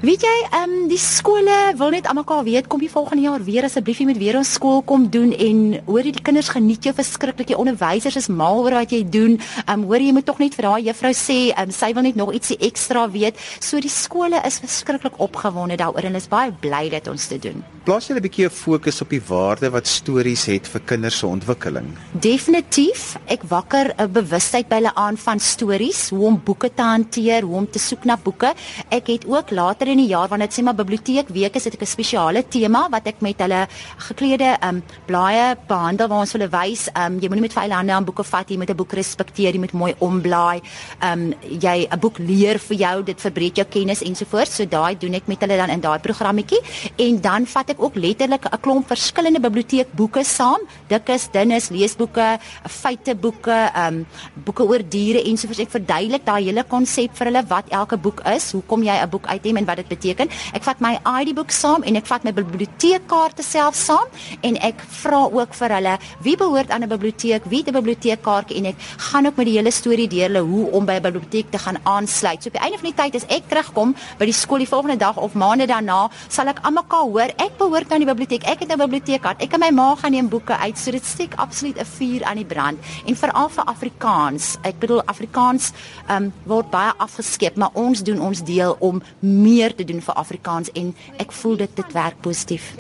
Weet 0.04 0.26
jy, 0.26 0.34
ehm 0.52 0.72
um, 0.76 0.88
die 0.92 1.00
skole 1.00 1.54
wil 1.80 1.94
net 1.94 2.08
almekaar 2.12 2.44
weet 2.44 2.66
kom 2.68 2.82
jy 2.84 2.90
volgende 2.92 3.24
jaar 3.24 3.44
weer 3.44 3.64
asseblief 3.64 4.02
jy 4.02 4.08
moet 4.10 4.18
weer 4.20 4.36
ons 4.36 4.50
skool 4.58 4.82
kom 4.84 5.06
doen 5.12 5.32
en 5.32 5.62
hoor 5.88 6.04
jy 6.04 6.12
die 6.18 6.24
kinders 6.26 6.50
geniet 6.52 6.84
jou 6.84 6.92
verskriklik. 6.98 7.48
Die 7.48 7.56
onderwysers 7.58 8.18
is 8.20 8.28
mal 8.28 8.60
oor 8.60 8.76
wat 8.76 8.92
jy 8.92 9.06
doen. 9.08 9.38
Ehm 9.64 9.86
um, 9.86 9.86
hoor 9.88 10.04
jy 10.04 10.12
moet 10.18 10.28
tog 10.28 10.42
net 10.44 10.58
vir 10.58 10.68
daai 10.68 10.90
juffrou 10.90 11.14
sê, 11.16 11.38
ehm 11.54 11.72
um, 11.72 11.72
sy 11.72 11.94
wil 11.96 12.04
net 12.10 12.20
nog 12.20 12.34
ietsie 12.36 12.58
ekstra 12.68 13.06
weet. 13.14 13.40
So 13.64 13.80
die 13.80 13.94
skole 13.94 14.42
is 14.44 14.60
verskriklik 14.60 15.16
opgewonde 15.24 15.80
daaroor 15.80 16.10
en 16.12 16.20
is 16.20 16.28
baie 16.28 16.52
bly 16.52 16.90
dat 16.92 17.08
ons 17.08 17.30
dit 17.32 17.48
doen. 17.48 17.64
Plaas 17.88 18.10
jy 18.10 18.16
'n 18.16 18.22
bietjie 18.28 18.46
'n 18.46 18.52
fokus 18.52 19.02
op 19.02 19.10
die 19.10 19.22
waarde 19.22 19.72
wat 19.72 19.88
stories 19.88 20.46
het 20.46 20.68
vir 20.68 20.82
kinders 20.82 21.20
se 21.20 21.28
ontwikkeling? 21.28 21.88
Definitief. 22.12 23.16
Ek 23.28 23.44
wakker 23.48 23.94
'n 23.98 24.12
bewustheid 24.12 24.68
by 24.68 24.76
hulle 24.76 24.96
aan 24.96 25.18
van 25.18 25.40
stories, 25.40 26.10
hoe 26.10 26.26
om 26.26 26.42
boeke 26.44 26.74
te 26.74 26.82
hanteer, 26.82 27.44
hoe 27.44 27.56
om 27.56 27.70
te 27.70 27.80
soek 27.80 28.04
na 28.04 28.18
boeke. 28.18 28.54
Ek 28.90 29.08
het 29.08 29.26
ook 29.26 29.52
later 29.52 29.85
in 29.88 29.98
die 29.98 30.08
jaar 30.08 30.28
wanneer 30.28 30.48
dit 30.48 30.58
sê 30.58 30.64
maar 30.64 30.76
biblioteekweek 30.76 31.56
is 31.56 31.64
dit 31.64 31.82
'n 31.82 31.86
spesiale 31.86 32.44
tema 32.48 32.88
wat 32.90 33.08
ek 33.08 33.22
met 33.22 33.40
hulle 33.40 33.68
geklede 34.08 34.58
um 34.62 34.84
blaaie 35.08 35.56
behandel 35.68 36.08
waar 36.08 36.20
ons 36.20 36.34
hulle 36.34 36.50
wys 36.50 36.90
um 36.96 37.20
jy 37.20 37.28
moenie 37.30 37.48
met 37.48 37.54
vuile 37.54 37.74
hande 37.74 37.94
aan 37.94 38.06
boeke 38.06 38.24
vat 38.24 38.50
jy 38.50 38.58
moet 38.58 38.70
'n 38.70 38.76
boek 38.76 38.94
respekteer 38.94 39.54
jy 39.54 39.60
moet 39.60 39.74
mooi 39.74 39.94
omblaai 40.00 40.62
um 41.02 41.34
jy 41.44 41.88
'n 41.92 42.00
boek 42.00 42.18
leer 42.20 42.60
vir 42.60 42.78
jou 42.78 43.04
dit 43.04 43.22
verbreek 43.22 43.56
jou 43.56 43.66
kennis 43.66 44.02
ensovoorts 44.02 44.56
so 44.56 44.66
daai 44.66 44.96
doen 44.98 45.14
ek 45.14 45.28
met 45.28 45.40
hulle 45.40 45.58
dan 45.58 45.70
in 45.70 45.82
daai 45.82 46.00
programmetjie 46.00 46.62
en 46.98 47.22
dan 47.22 47.46
vat 47.46 47.70
ek 47.70 47.82
ook 47.82 47.96
letterlik 47.96 48.46
'n 48.46 48.62
klomp 48.62 48.88
verskillende 48.88 49.40
biblioteekboeke 49.40 50.24
saam. 50.24 50.62
Dikkes 50.90 51.30
dunnes 51.32 51.70
leesboeke 51.70 52.28
feiteboeke 52.70 53.58
um 53.86 54.06
boeke 54.46 54.64
oor 54.64 54.82
diere 54.96 55.24
ensovoorts 55.24 55.64
ek 55.66 55.74
verduidelik 55.78 56.26
daai 56.26 56.44
hele 56.44 56.64
konsep 56.64 57.16
vir 57.18 57.32
hulle 57.32 57.44
wat 57.50 57.70
elke 57.70 57.98
boek 57.98 58.22
is. 58.36 58.52
Hoekom 58.52 58.84
jy 58.84 58.96
'n 59.02 59.10
boek 59.10 59.26
uitneem 59.28 59.58
en 59.58 59.66
wat 59.66 59.75
dit 59.76 59.88
beteken. 59.88 60.30
Ek 60.54 60.64
vat 60.64 60.80
my 60.80 61.00
ID-boek 61.22 61.52
saam 61.52 61.84
en 61.84 61.96
ek 61.96 62.06
vat 62.06 62.24
my 62.24 62.32
biblioteekkaarte 62.32 63.44
self 63.44 63.76
saam 63.76 64.08
en 64.42 64.58
ek 64.58 64.82
vra 65.02 65.26
ook 65.26 65.54
vir 65.54 65.76
hulle 65.78 65.98
wie 66.22 66.38
behoort 66.38 66.72
aan 66.72 66.84
'n 66.84 66.90
biblioteek, 66.90 67.46
wie 67.46 67.60
het 67.64 67.70
'n 67.70 67.80
biblioteekkaartjie 67.80 68.58
en 68.58 68.66
ek 68.66 68.76
gaan 68.98 69.26
ook 69.26 69.38
met 69.38 69.46
die 69.46 69.58
hele 69.58 69.72
storie 69.72 70.08
deur 70.08 70.30
hulle 70.30 70.42
hoe 70.42 70.72
om 70.72 70.86
by 70.86 70.94
'n 70.94 71.02
biblioteek 71.02 71.52
te 71.52 71.58
gaan 71.58 71.78
aansluit. 71.84 72.44
So 72.44 72.50
op 72.50 72.54
die 72.54 72.62
einde 72.62 72.78
van 72.78 72.90
die 72.92 73.02
tyd 73.02 73.16
as 73.16 73.28
ek 73.30 73.50
terugkom 73.50 73.96
by 74.18 74.26
die 74.26 74.34
skool 74.34 74.58
die 74.58 74.68
volgende 74.68 74.98
dag 74.98 75.18
of 75.18 75.34
maande 75.34 75.66
daarna, 75.66 76.10
sal 76.28 76.48
ek 76.48 76.60
almekaar 76.62 77.08
hoor 77.10 77.32
ek 77.38 77.58
behoort 77.58 77.92
aan 77.92 78.04
die 78.04 78.14
biblioteek. 78.14 78.44
Ek 78.44 78.60
het 78.60 78.72
'n 78.72 78.78
biblioteekkaart. 78.78 79.42
Ek 79.42 79.54
en 79.54 79.60
my 79.60 79.72
ma 79.72 79.96
gaan 79.96 80.12
neem 80.12 80.30
boeke 80.30 80.58
uit. 80.58 80.78
So 80.78 80.92
dit 80.92 81.06
steek 81.06 81.34
absoluut 81.36 81.78
'n 81.80 81.86
vuur 81.86 82.24
aan 82.24 82.36
die 82.36 82.46
brand 82.46 82.78
en 83.06 83.16
veral 83.16 83.50
vir 83.50 83.64
Afrikaans. 83.64 84.58
Ek 84.64 84.80
bedoel 84.80 85.02
Afrikaans 85.06 85.72
um, 86.10 86.34
word 86.46 86.70
baie 86.70 86.94
afgeskep, 86.98 87.56
maar 87.56 87.70
ons 87.74 88.04
doen 88.04 88.22
ons 88.22 88.44
deel 88.44 88.76
om 88.80 89.02
meer 89.20 89.65
te 89.74 89.84
doen 89.84 90.02
vir 90.02 90.14
Afrikaans 90.14 90.72
en 90.74 90.96
ek 91.18 91.32
voel 91.32 91.56
dit 91.58 91.76
dit 91.76 91.94
werk 91.94 92.22
positief. 92.22 92.76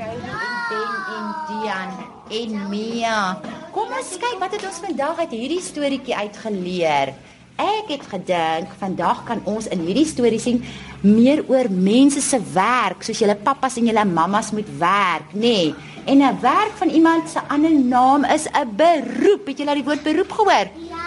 Dian 1.45 1.91
en 2.29 2.69
Mia. 2.69 3.39
Kom 3.71 3.93
ons 3.93 4.17
kyk 4.17 4.37
wat 4.39 4.51
het 4.51 4.65
ons 4.65 4.81
vandag 4.85 5.19
uit 5.25 5.31
hierdie 5.31 5.61
storieetjie 5.61 6.15
uitgeleer. 6.15 7.13
Ek 7.55 7.87
het 7.93 8.03
gedink 8.11 8.73
vandag 8.81 9.23
kan 9.25 9.41
ons 9.47 9.69
in 9.71 9.85
hierdie 9.87 10.07
storie 10.09 10.41
sien 10.43 10.63
meer 11.05 11.43
oor 11.47 11.69
mense 11.71 12.21
se 12.21 12.39
werk, 12.53 13.05
soos 13.05 13.21
julle 13.21 13.37
pappas 13.39 13.77
en 13.79 13.87
julle 13.87 14.05
mammas 14.09 14.51
moet 14.51 14.69
werk, 14.79 15.31
nê? 15.33 15.39
Nee. 15.39 15.75
En 16.05 16.21
'n 16.21 16.39
werk 16.41 16.73
van 16.77 16.89
iemand 16.89 17.29
se 17.29 17.39
ander 17.47 17.71
naam 17.71 18.25
is 18.25 18.45
'n 18.45 18.75
beroep. 18.75 19.47
Het 19.47 19.57
julle 19.57 19.69
al 19.69 19.81
die 19.81 19.83
woord 19.83 20.03
beroep 20.03 20.31
gehoor? 20.31 20.67
Ja. 20.89 21.05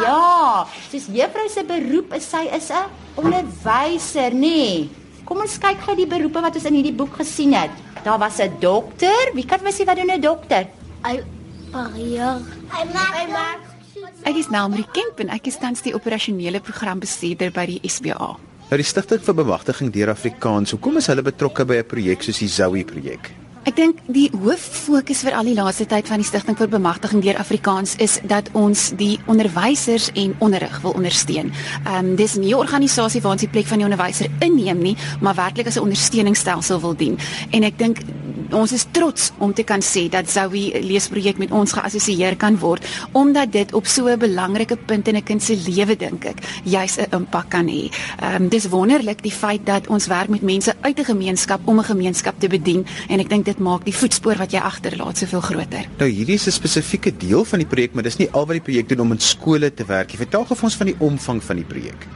Ja, 0.00 0.66
soos 0.90 1.06
juffrou 1.12 1.48
se 1.48 1.64
beroep 1.64 2.14
is 2.14 2.28
sy 2.30 2.48
is 2.56 2.70
'n 2.70 2.88
onderwyser, 3.14 4.32
nê? 4.32 4.38
Nee. 4.40 4.99
Kom 5.30 5.44
ons 5.44 5.60
kyk 5.62 5.84
gou 5.86 5.94
die 5.94 6.08
beroepe 6.10 6.40
wat 6.42 6.56
ons 6.58 6.64
in 6.66 6.74
hierdie 6.74 6.96
boek 6.98 7.20
gesien 7.20 7.52
het. 7.54 7.70
Daar 8.02 8.18
was 8.18 8.40
'n 8.42 8.50
dokter. 8.58 9.30
Wie 9.32 9.46
kan 9.46 9.62
my 9.62 9.70
sê 9.70 9.86
wat 9.86 9.96
doen 9.96 10.10
'n 10.10 10.20
dokter? 10.20 10.66
Hy 11.06 11.22
pareer. 11.70 12.42
Hy 12.68 12.84
maak 12.92 13.14
hy 13.14 13.26
maak. 13.30 13.60
Ek 14.24 14.36
is 14.36 14.48
Naamri 14.48 14.84
Kemp 14.92 15.20
en 15.20 15.28
ek 15.28 15.46
is 15.46 15.56
tans 15.56 15.82
die 15.82 15.94
operasionele 15.94 16.60
programbestuurder 16.60 17.52
by 17.52 17.66
die 17.66 17.80
SBA. 17.84 18.36
Nou 18.70 18.76
die 18.76 18.82
stigting 18.82 19.22
vir 19.22 19.34
bemagtiging 19.34 19.92
deur 19.92 20.10
Afrikaans, 20.10 20.70
hoekom 20.70 20.96
is 20.96 21.06
hulle 21.06 21.22
betrokke 21.22 21.64
by 21.64 21.76
'n 21.76 21.86
projek 21.86 22.22
soos 22.22 22.38
die 22.38 22.48
Zoe 22.48 22.84
projek? 22.84 23.30
Ek 23.68 23.76
dink 23.76 23.98
die 24.08 24.30
hoof 24.32 24.62
fokus 24.86 25.20
vir 25.26 25.34
al 25.36 25.44
die 25.44 25.52
laaste 25.52 25.84
tyd 25.84 26.06
van 26.08 26.22
die 26.22 26.24
stigting 26.24 26.56
vir 26.56 26.70
bemagtiging 26.72 27.20
deur 27.20 27.36
Afrikaans 27.42 27.92
is 28.00 28.14
dat 28.24 28.48
ons 28.56 28.86
die 28.96 29.18
onderwysers 29.28 30.08
en 30.16 30.32
onderrig 30.40 30.78
wil 30.80 30.96
ondersteun. 30.96 31.52
Ehm 31.84 31.98
um, 31.98 32.14
dis 32.16 32.38
nie 32.40 32.54
'n 32.54 32.62
organisasie 32.64 33.20
waar 33.20 33.32
ons 33.36 33.44
die 33.44 33.52
plek 33.52 33.66
van 33.66 33.78
die 33.78 33.84
onderwyser 33.84 34.30
inneem 34.40 34.80
nie, 34.80 34.96
maar 35.20 35.34
werklik 35.34 35.66
as 35.66 35.76
'n 35.76 35.84
ondersteuningsstelsel 35.84 36.80
wil 36.80 36.96
dien. 36.96 37.18
En 37.50 37.62
ek 37.62 37.78
dink 37.78 37.98
ons 38.54 38.72
is 38.72 38.86
trots 38.92 39.32
om 39.38 39.54
te 39.54 39.62
kan 39.62 39.80
sê 39.80 40.08
dat 40.08 40.30
Zoe 40.30 40.82
leesprojek 40.82 41.38
met 41.38 41.50
ons 41.50 41.72
geassosieer 41.72 42.36
kan 42.36 42.58
word 42.58 42.86
omdat 43.12 43.52
dit 43.52 43.72
op 43.74 43.86
so 43.86 44.08
'n 44.08 44.18
belangrike 44.18 44.76
punt 44.76 45.08
in 45.08 45.16
'n 45.16 45.22
kind 45.22 45.42
se 45.42 45.56
lewe 45.56 45.96
dink 45.96 46.24
ek 46.24 46.38
juis 46.64 46.98
'n 46.98 47.06
impak 47.16 47.48
kan 47.50 47.66
hê. 47.66 47.90
Ehm 48.20 48.42
um, 48.42 48.48
dis 48.48 48.68
wonderlik 48.68 49.22
die 49.22 49.32
feit 49.32 49.66
dat 49.66 49.86
ons 49.86 50.06
werk 50.06 50.28
met 50.28 50.42
mense 50.42 50.74
uit 50.80 50.98
'n 50.98 51.04
gemeenskap 51.04 51.60
om 51.64 51.78
'n 51.78 51.84
gemeenskap 51.84 52.40
te 52.40 52.48
bedien 52.48 52.86
en 53.08 53.20
ek 53.20 53.28
dink 53.28 53.44
dit 53.44 53.58
maak 53.58 53.84
die 53.84 53.94
voetspoor 53.94 54.36
wat 54.36 54.52
jy 54.52 54.58
agterlaat 54.58 55.18
soveel 55.18 55.40
groter. 55.40 55.84
Nou 55.98 56.10
hierdie 56.10 56.34
is 56.34 56.46
'n 56.46 56.52
spesifieke 56.52 57.16
deel 57.16 57.44
van 57.44 57.58
die 57.58 57.68
projek, 57.68 57.94
maar 57.94 58.02
dis 58.02 58.16
nie 58.16 58.30
al 58.30 58.46
wat 58.46 58.56
die 58.56 58.72
projek 58.72 58.88
doen 58.88 59.00
om 59.00 59.12
in 59.12 59.20
skole 59.20 59.74
te 59.74 59.84
werk 59.84 60.08
nie. 60.08 60.16
Vertel 60.16 60.44
gou 60.44 60.56
vir 60.56 60.64
ons 60.64 60.76
van 60.76 60.86
die 60.86 60.96
omvang 60.98 61.42
van 61.42 61.56
die 61.56 61.64
projek. 61.64 62.06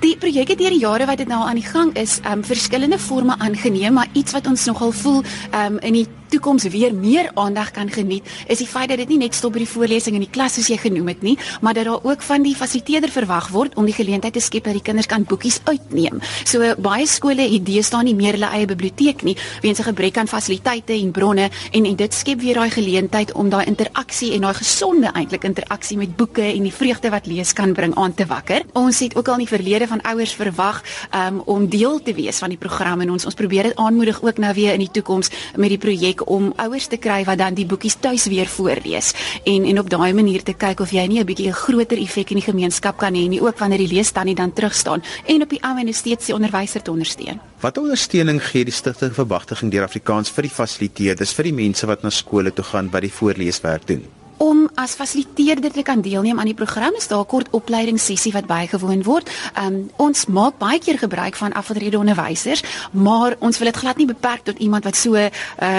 Die 0.00 0.16
projek 0.16 0.48
het 0.48 0.58
deur 0.58 0.70
die 0.70 0.82
jare 0.82 1.06
wat 1.06 1.18
dit 1.18 1.28
nou 1.28 1.40
aan 1.46 1.54
die 1.54 1.66
gang 1.66 1.94
is, 1.96 2.18
ehm 2.22 2.38
um, 2.38 2.44
verskillende 2.44 2.98
forme 2.98 3.38
aangeneem, 3.38 3.92
maar 3.92 4.08
iets 4.12 4.32
wat 4.32 4.46
ons 4.46 4.64
nogal 4.64 4.92
voel 4.92 5.22
ehm 5.50 5.73
um, 5.73 5.73
in 5.80 5.92
die 5.92 6.06
toekoms 6.28 6.64
weer 6.72 6.94
meer 6.94 7.30
aandag 7.34 7.70
kan 7.70 7.90
geniet, 7.90 8.26
is 8.50 8.58
die 8.58 8.66
feit 8.66 8.88
dat 8.88 8.98
dit 8.98 9.08
nie 9.08 9.18
net 9.18 9.34
stop 9.34 9.54
by 9.54 9.62
die 9.62 9.70
voorlesing 9.70 10.16
in 10.18 10.24
die 10.24 10.30
klas 10.30 10.56
soos 10.58 10.68
jy 10.68 10.78
genoem 10.82 11.08
het 11.12 11.22
nie, 11.22 11.36
maar 11.62 11.74
dat 11.74 11.84
daar 11.84 12.02
ook 12.02 12.22
van 12.22 12.42
die 12.42 12.54
fasiliteerder 12.56 13.10
verwag 13.10 13.48
word 13.54 13.76
om 13.78 13.86
die 13.86 13.94
geleentheid 13.94 14.34
te 14.34 14.42
skep 14.42 14.64
dat 14.64 14.74
die 14.78 14.82
kinders 14.82 15.06
kan 15.10 15.24
boekies 15.28 15.60
uitneem. 15.64 16.20
So 16.44 16.74
baie 16.82 17.06
skole 17.06 17.46
idee 17.46 17.82
staan 17.82 18.08
nie 18.08 18.16
meer 18.18 18.38
hulle 18.38 18.50
eie 18.50 18.66
biblioteek 18.66 19.22
nie 19.22 19.36
weens 19.62 19.78
'n 19.78 19.88
gebrek 19.90 20.18
aan 20.18 20.28
fasiliteite 20.28 20.92
en 20.92 21.10
bronne 21.10 21.50
en 21.72 21.84
en 21.84 21.96
dit 21.96 22.14
skep 22.14 22.40
weer 22.40 22.54
daai 22.54 22.70
geleentheid 22.70 23.32
om 23.32 23.48
daai 23.48 23.66
interaksie 23.66 24.32
en 24.34 24.40
daai 24.40 24.54
gesonde 24.54 25.10
eintlik 25.12 25.44
interaksie 25.44 25.96
met 25.96 26.16
boeke 26.16 26.42
en 26.42 26.62
die 26.62 26.72
vreugde 26.72 27.10
wat 27.10 27.26
lees 27.26 27.52
kan 27.52 27.72
bring 27.72 27.94
aan 27.94 28.14
te 28.14 28.26
wakker. 28.26 28.62
Ons 28.72 28.98
het 28.98 29.16
ook 29.16 29.28
al 29.28 29.34
in 29.34 29.46
die 29.46 29.56
verlede 29.56 29.86
van 29.86 30.02
ouers 30.02 30.34
verwag 30.34 30.82
um, 31.14 31.40
om 31.44 31.68
deel 31.68 32.02
te 32.02 32.14
wees 32.14 32.38
van 32.38 32.48
die 32.48 32.58
program 32.58 33.00
en 33.00 33.10
ons 33.10 33.24
ons 33.24 33.34
probeer 33.34 33.62
dit 33.62 33.76
aanmoedig 33.76 34.22
ook 34.22 34.38
nou 34.38 34.54
weer 34.54 34.72
in 34.72 34.78
die 34.78 34.90
toekoms 34.90 35.30
met 35.64 35.72
die 35.72 35.80
projek 35.80 36.26
om 36.30 36.52
ouers 36.60 36.90
te 36.92 36.98
kry 37.00 37.22
wat 37.24 37.40
dan 37.40 37.56
die 37.56 37.66
boekies 37.68 37.96
tuis 38.04 38.26
weer 38.28 38.50
voorlees 38.50 39.12
en 39.48 39.64
en 39.70 39.80
op 39.80 39.88
daai 39.90 40.12
manier 40.12 40.44
te 40.44 40.52
kyk 40.64 40.82
of 40.84 40.92
jy 40.92 41.06
nie 41.08 41.20
'n 41.20 41.26
bietjie 41.26 41.48
'n 41.48 41.62
groter 41.64 41.98
effek 41.98 42.30
in 42.30 42.40
die 42.40 42.50
gemeenskap 42.50 42.98
kan 42.98 43.14
hê 43.14 43.28
nie 43.28 43.40
ook 43.40 43.58
wanneer 43.58 43.78
die 43.78 43.94
leesstannie 43.96 44.34
dan 44.34 44.52
terugstaan 44.52 45.02
en 45.26 45.42
op 45.42 45.50
die 45.50 45.62
ou 45.62 45.78
en 45.78 45.94
steeds 45.94 46.26
die 46.26 46.34
onderwyser 46.34 46.82
te 46.82 46.90
ondersteun. 46.90 47.40
Wat 47.60 47.78
ondersteuning 47.78 48.42
gee 48.42 48.64
die 48.64 48.72
stigting 48.72 49.14
vir 49.14 49.24
bemagtiging 49.24 49.70
deur 49.70 49.84
Afrikaans 49.84 50.30
vir 50.30 50.42
die 50.42 50.50
fasiliteerders 50.50 51.32
vir 51.32 51.44
die 51.44 51.52
mense 51.52 51.86
wat 51.86 52.02
na 52.02 52.10
skole 52.10 52.52
toe 52.52 52.64
gaan 52.64 52.90
wat 52.90 53.02
die 53.02 53.12
voorleeswerk 53.12 53.86
doen? 53.86 54.23
Om 54.36 54.68
as 54.74 54.94
fasiliteerder 54.94 55.72
te 55.72 55.82
kan 55.82 56.00
deelneem 56.00 56.38
aan 56.38 56.50
die 56.50 56.54
program 56.54 56.94
is 56.96 57.08
daar 57.08 57.24
kort 57.24 57.50
opleidingssessie 57.50 58.32
wat 58.32 58.46
bygewoon 58.46 59.02
word. 59.02 59.30
Um 59.60 59.90
ons 59.96 60.26
maak 60.26 60.58
baie 60.58 60.78
keer 60.78 60.98
gebruik 60.98 61.36
van 61.36 61.52
afgetrede 61.52 61.98
onderwysers, 61.98 62.62
maar 62.90 63.36
ons 63.38 63.58
wil 63.58 63.70
dit 63.70 63.76
glad 63.76 63.96
nie 63.96 64.06
beperk 64.06 64.44
tot 64.44 64.58
iemand 64.58 64.84
wat 64.84 64.96
so 64.96 65.14
uh 65.14 65.30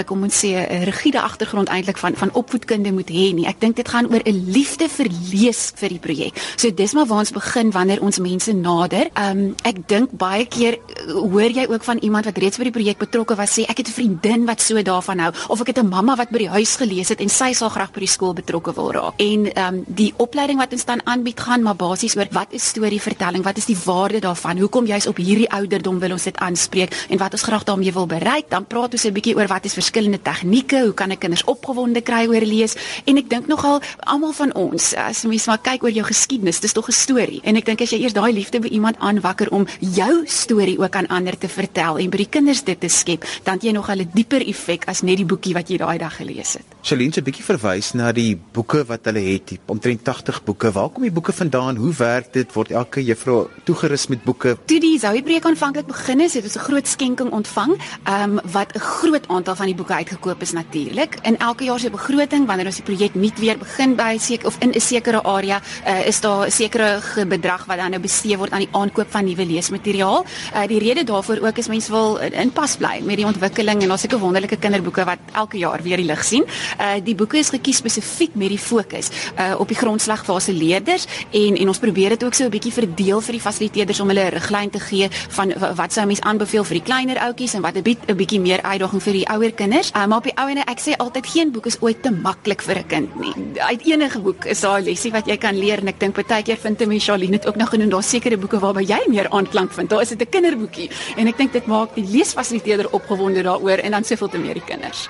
kom 0.05 0.23
ons 0.23 0.39
sê 0.45 0.55
'n 0.55 0.83
rigiede 0.83 1.21
agtergrond 1.21 1.69
eintlik 1.69 1.97
van 1.97 2.15
van 2.15 2.33
opvoedkunde 2.33 2.91
moet 2.91 3.09
hê 3.09 3.33
nie. 3.33 3.47
Ek 3.47 3.59
dink 3.59 3.75
dit 3.75 3.87
gaan 3.87 4.07
oor 4.11 4.21
'n 4.25 4.51
liefde 4.51 4.89
vir 4.89 5.07
lees 5.31 5.71
vir 5.75 5.89
die 5.89 5.99
projek. 5.99 6.33
So 6.55 6.71
dis 6.71 6.93
maar 6.93 7.05
waar 7.05 7.19
ons 7.19 7.31
begin 7.31 7.71
wanneer 7.71 8.01
ons 8.01 8.19
mense 8.19 8.53
nader. 8.53 9.09
Um 9.15 9.55
ek 9.63 9.87
dink 9.87 10.09
baie 10.11 10.45
keer 10.45 10.77
uh, 10.77 11.13
hoor 11.13 11.51
jy 11.51 11.65
ook 11.69 11.83
van 11.83 11.97
iemand 11.97 12.25
wat 12.25 12.37
reeds 12.37 12.57
by 12.57 12.63
die 12.63 12.71
projek 12.71 12.97
betrokke 12.97 13.35
was 13.35 13.57
sê 13.57 13.65
ek 13.67 13.77
het 13.77 13.87
'n 13.87 13.91
vriendin 13.91 14.45
wat 14.45 14.61
so 14.61 14.81
daarvan 14.81 15.19
hou 15.19 15.31
of 15.47 15.61
ek 15.61 15.67
het 15.67 15.79
'n 15.79 15.89
mamma 15.89 16.15
wat 16.15 16.29
by 16.29 16.37
die 16.37 16.49
huis 16.49 16.75
gelees 16.75 17.09
het 17.09 17.21
en 17.21 17.29
sy 17.29 17.53
sal 17.53 17.69
graag 17.69 17.91
by 17.91 17.99
die 17.99 18.07
skool 18.07 18.33
betrokke 18.45 18.73
wil 18.77 18.91
raak. 18.93 19.19
En 19.21 19.49
ehm 19.51 19.73
um, 19.73 19.83
die 19.87 20.13
opleiding 20.21 20.59
wat 20.61 20.71
ons 20.71 20.85
dan 20.85 21.01
aanbied 21.03 21.39
gaan 21.39 21.63
maar 21.65 21.75
basies 21.75 22.15
oor 22.17 22.29
wat 22.31 22.53
is 22.53 22.67
storievertelling? 22.73 23.43
Wat 23.43 23.57
is 23.57 23.65
die 23.65 23.77
waarde 23.85 24.19
daarvan? 24.19 24.59
Hoekom 24.61 24.85
juist 24.85 25.07
op 25.07 25.17
hierdie 25.17 25.49
ouderdom 25.49 25.99
wil 25.99 26.11
ons 26.11 26.23
dit 26.23 26.37
aanspreek 26.37 26.93
en 27.09 27.17
wat 27.17 27.33
ons 27.33 27.45
graag 27.47 27.63
daarmee 27.63 27.93
wil 27.93 28.07
bereik? 28.07 28.49
Dan 28.49 28.65
praat 28.65 28.93
ons 28.93 29.05
'n 29.05 29.13
bietjie 29.13 29.35
oor 29.35 29.47
wat 29.47 29.65
is 29.65 29.73
verskillende 29.73 30.21
tegnieke? 30.21 30.83
Hoe 30.83 30.93
kan 30.93 31.11
ek 31.11 31.19
kinders 31.19 31.43
opgewonde 31.43 32.01
kry 32.01 32.27
oor 32.27 32.45
lees? 32.45 32.75
En 33.05 33.17
ek 33.17 33.29
dink 33.29 33.47
nogal 33.47 33.81
almal 33.99 34.33
van 34.33 34.53
ons 34.53 34.93
as 34.95 35.23
mens 35.23 35.45
maar 35.45 35.57
kyk 35.57 35.83
oor 35.83 35.91
jou 35.91 36.05
geskiedenis, 36.05 36.59
dis 36.59 36.73
tog 36.73 36.87
'n 36.87 36.91
storie. 36.91 37.41
En 37.43 37.55
ek 37.55 37.65
dink 37.65 37.81
as 37.81 37.89
jy 37.89 38.01
eers 38.01 38.13
daai 38.13 38.33
liefde 38.33 38.59
by 38.59 38.67
iemand 38.67 38.95
aanwakker 38.99 39.51
om 39.51 39.67
jou 39.79 40.23
storie 40.25 40.79
ook 40.79 40.95
aan 40.95 41.07
ander 41.07 41.37
te 41.37 41.47
vertel 41.47 41.97
en 41.97 42.09
by 42.09 42.17
die 42.17 42.29
kinders 42.29 42.63
dit 42.63 42.79
te 42.79 42.89
skep, 42.89 43.25
dan 43.43 43.53
het 43.53 43.63
jy 43.63 43.71
nog 43.71 43.89
'n 43.89 44.09
dieper 44.13 44.47
effek 44.47 44.87
as 44.87 45.01
net 45.01 45.17
die 45.17 45.25
boekie 45.25 45.53
wat 45.53 45.69
jy 45.69 45.77
daai 45.77 45.97
dag 45.97 46.15
gelees 46.15 46.53
het. 46.53 46.65
Celine 46.81 47.13
se 47.13 47.21
bietjie 47.21 47.43
verwys 47.43 47.93
na 47.93 48.11
die 48.11 48.34
boeke 48.55 48.83
wat 48.85 49.05
hulle 49.09 49.19
het, 49.19 49.55
omtrent 49.65 50.03
80 50.03 50.43
boeke. 50.43 50.71
Waar 50.71 50.89
kom 50.89 51.03
die 51.03 51.11
boeke 51.11 51.33
vandaan? 51.33 51.75
Hoe 51.75 51.93
werk 51.97 52.33
dit? 52.33 52.53
Word 52.53 52.71
elke 52.71 53.03
juffrou 53.03 53.47
toegerus 53.63 54.07
met 54.07 54.23
boeke? 54.23 54.57
Toe 54.65 54.79
die 54.79 54.99
Zoe 54.99 55.23
preek 55.23 55.45
aanvanklik 55.45 55.87
begin 55.87 56.19
het, 56.19 56.33
het 56.33 56.43
ons 56.43 56.55
'n 56.55 56.65
groot 56.67 56.87
skenking 56.87 57.31
ontvang, 57.31 57.75
ehm 58.03 58.37
um, 58.37 58.39
wat 58.51 58.75
'n 58.75 58.79
groot 58.79 59.27
aantal 59.27 59.55
van 59.55 59.65
die 59.65 59.75
boeke 59.75 59.93
uitgekoop 59.93 60.41
is 60.41 60.51
natuurlik. 60.51 61.17
In 61.21 61.37
elke 61.37 61.63
jaar 61.63 61.79
se 61.79 61.89
begroting 61.89 62.45
wanneer 62.47 62.65
ons 62.65 62.75
die 62.75 62.83
projek 62.83 63.15
nuut 63.15 63.39
weer 63.39 63.57
begin 63.57 63.95
by 63.95 64.17
seker 64.19 64.47
of 64.47 64.55
in 64.59 64.71
'n 64.71 64.79
sekere 64.79 65.23
area, 65.23 65.61
uh, 65.87 66.07
is 66.07 66.21
daar 66.21 66.45
'n 66.45 66.51
sekere 66.51 67.01
bedrag 67.27 67.65
wat 67.65 67.77
dan 67.77 67.89
nou 67.89 68.01
bestee 68.01 68.37
word 68.37 68.51
aan 68.51 68.59
die 68.59 68.71
aankoop 68.71 69.11
van 69.11 69.25
nuwe 69.25 69.45
leesmateriaal. 69.45 70.25
Uh, 70.55 70.67
die 70.67 70.79
rede 70.79 71.03
daarvoor 71.03 71.37
ook 71.41 71.57
is 71.57 71.67
mense 71.67 71.91
wil 71.91 72.17
in 72.17 72.51
pas 72.51 72.75
bly 72.77 73.01
met 73.03 73.15
die 73.15 73.25
ontwikkeling 73.25 73.81
en 73.81 73.89
het 73.91 74.13
'n 74.13 74.19
wonderlike 74.19 74.57
kinderboeke 74.57 75.03
wat 75.03 75.19
elke 75.31 75.57
jaar 75.57 75.81
weer 75.81 75.97
die 75.97 76.05
lig 76.05 76.23
sien. 76.23 76.43
Uh, 76.79 77.03
die 77.03 77.15
boeke 77.15 77.37
is 77.37 77.49
gekies 77.49 77.77
spesifiek 77.77 78.24
met 78.33 78.49
die 78.49 78.59
fokus 78.59 79.09
uh 79.37 79.53
op 79.59 79.67
die 79.67 79.77
grondslagfase 79.77 80.53
leerders 80.53 81.05
en 81.31 81.55
en 81.55 81.67
ons 81.67 81.79
probeer 81.79 82.09
dit 82.09 82.23
ook 82.23 82.33
so 82.33 82.45
'n 82.45 82.49
bietjie 82.49 82.73
verdeel 82.73 83.21
vir 83.21 83.31
die 83.31 83.41
fasiliteerders 83.41 83.99
om 83.99 84.07
hulle 84.07 84.25
'n 84.25 84.33
riglyn 84.33 84.69
te 84.69 84.79
gee 84.79 85.09
van 85.29 85.53
wat 85.75 85.93
sou 85.93 86.05
mens 86.05 86.21
aanbeveel 86.21 86.63
vir 86.63 86.73
die 86.73 86.83
kleiner 86.83 87.17
ouetjies 87.17 87.53
en 87.53 87.61
wat 87.61 87.75
'n 87.75 87.81
bietjie 87.81 88.05
'n 88.07 88.15
bietjie 88.15 88.39
meer 88.39 88.61
uitdaging 88.61 89.01
vir 89.03 89.13
die 89.13 89.27
ouer 89.27 89.51
kinders. 89.51 89.91
Uh, 89.95 90.05
maar 90.05 90.17
op 90.17 90.23
die 90.23 90.37
ouene 90.37 90.63
ek 90.65 90.79
sê 90.79 90.95
altyd 90.97 91.27
geen 91.27 91.51
boek 91.51 91.65
is 91.65 91.77
ooit 91.81 92.01
te 92.03 92.11
maklik 92.11 92.61
vir 92.61 92.77
'n 92.77 92.87
kind 92.87 93.19
nie. 93.19 93.33
Uit 93.59 93.81
enige 93.85 94.19
boek 94.19 94.45
is 94.45 94.61
daar 94.61 94.79
'n 94.79 94.83
lesie 94.83 95.11
wat 95.11 95.25
jy 95.25 95.37
kan 95.37 95.57
leer 95.57 95.79
en 95.79 95.87
ek 95.87 95.99
dink 95.99 96.15
baie 96.15 96.43
keer 96.43 96.57
vind 96.57 96.81
'n 96.81 96.87
mens 96.87 97.05
Charlene 97.05 97.33
het 97.33 97.47
ook 97.47 97.55
nog 97.55 97.69
genoem 97.69 97.89
daar's 97.89 98.09
sekere 98.09 98.37
boeke 98.37 98.59
waarby 98.59 98.83
jy 98.83 99.01
meer 99.07 99.29
aanklank 99.29 99.71
vind. 99.73 99.89
Daar 99.89 100.01
is 100.01 100.09
dit 100.09 100.21
'n 100.21 100.29
kinderboekie 100.29 100.89
en 101.17 101.27
ek 101.27 101.37
dink 101.37 101.53
dit 101.53 101.65
maak 101.65 101.95
die 101.95 102.05
leesfasiliteerder 102.05 102.91
opgewonde 102.91 103.41
daaroor 103.43 103.77
en 103.77 103.91
dan 103.91 104.03
soveel 104.03 104.29
te 104.29 104.37
meer 104.37 104.53
die 104.53 104.63
kinders. 104.65 105.09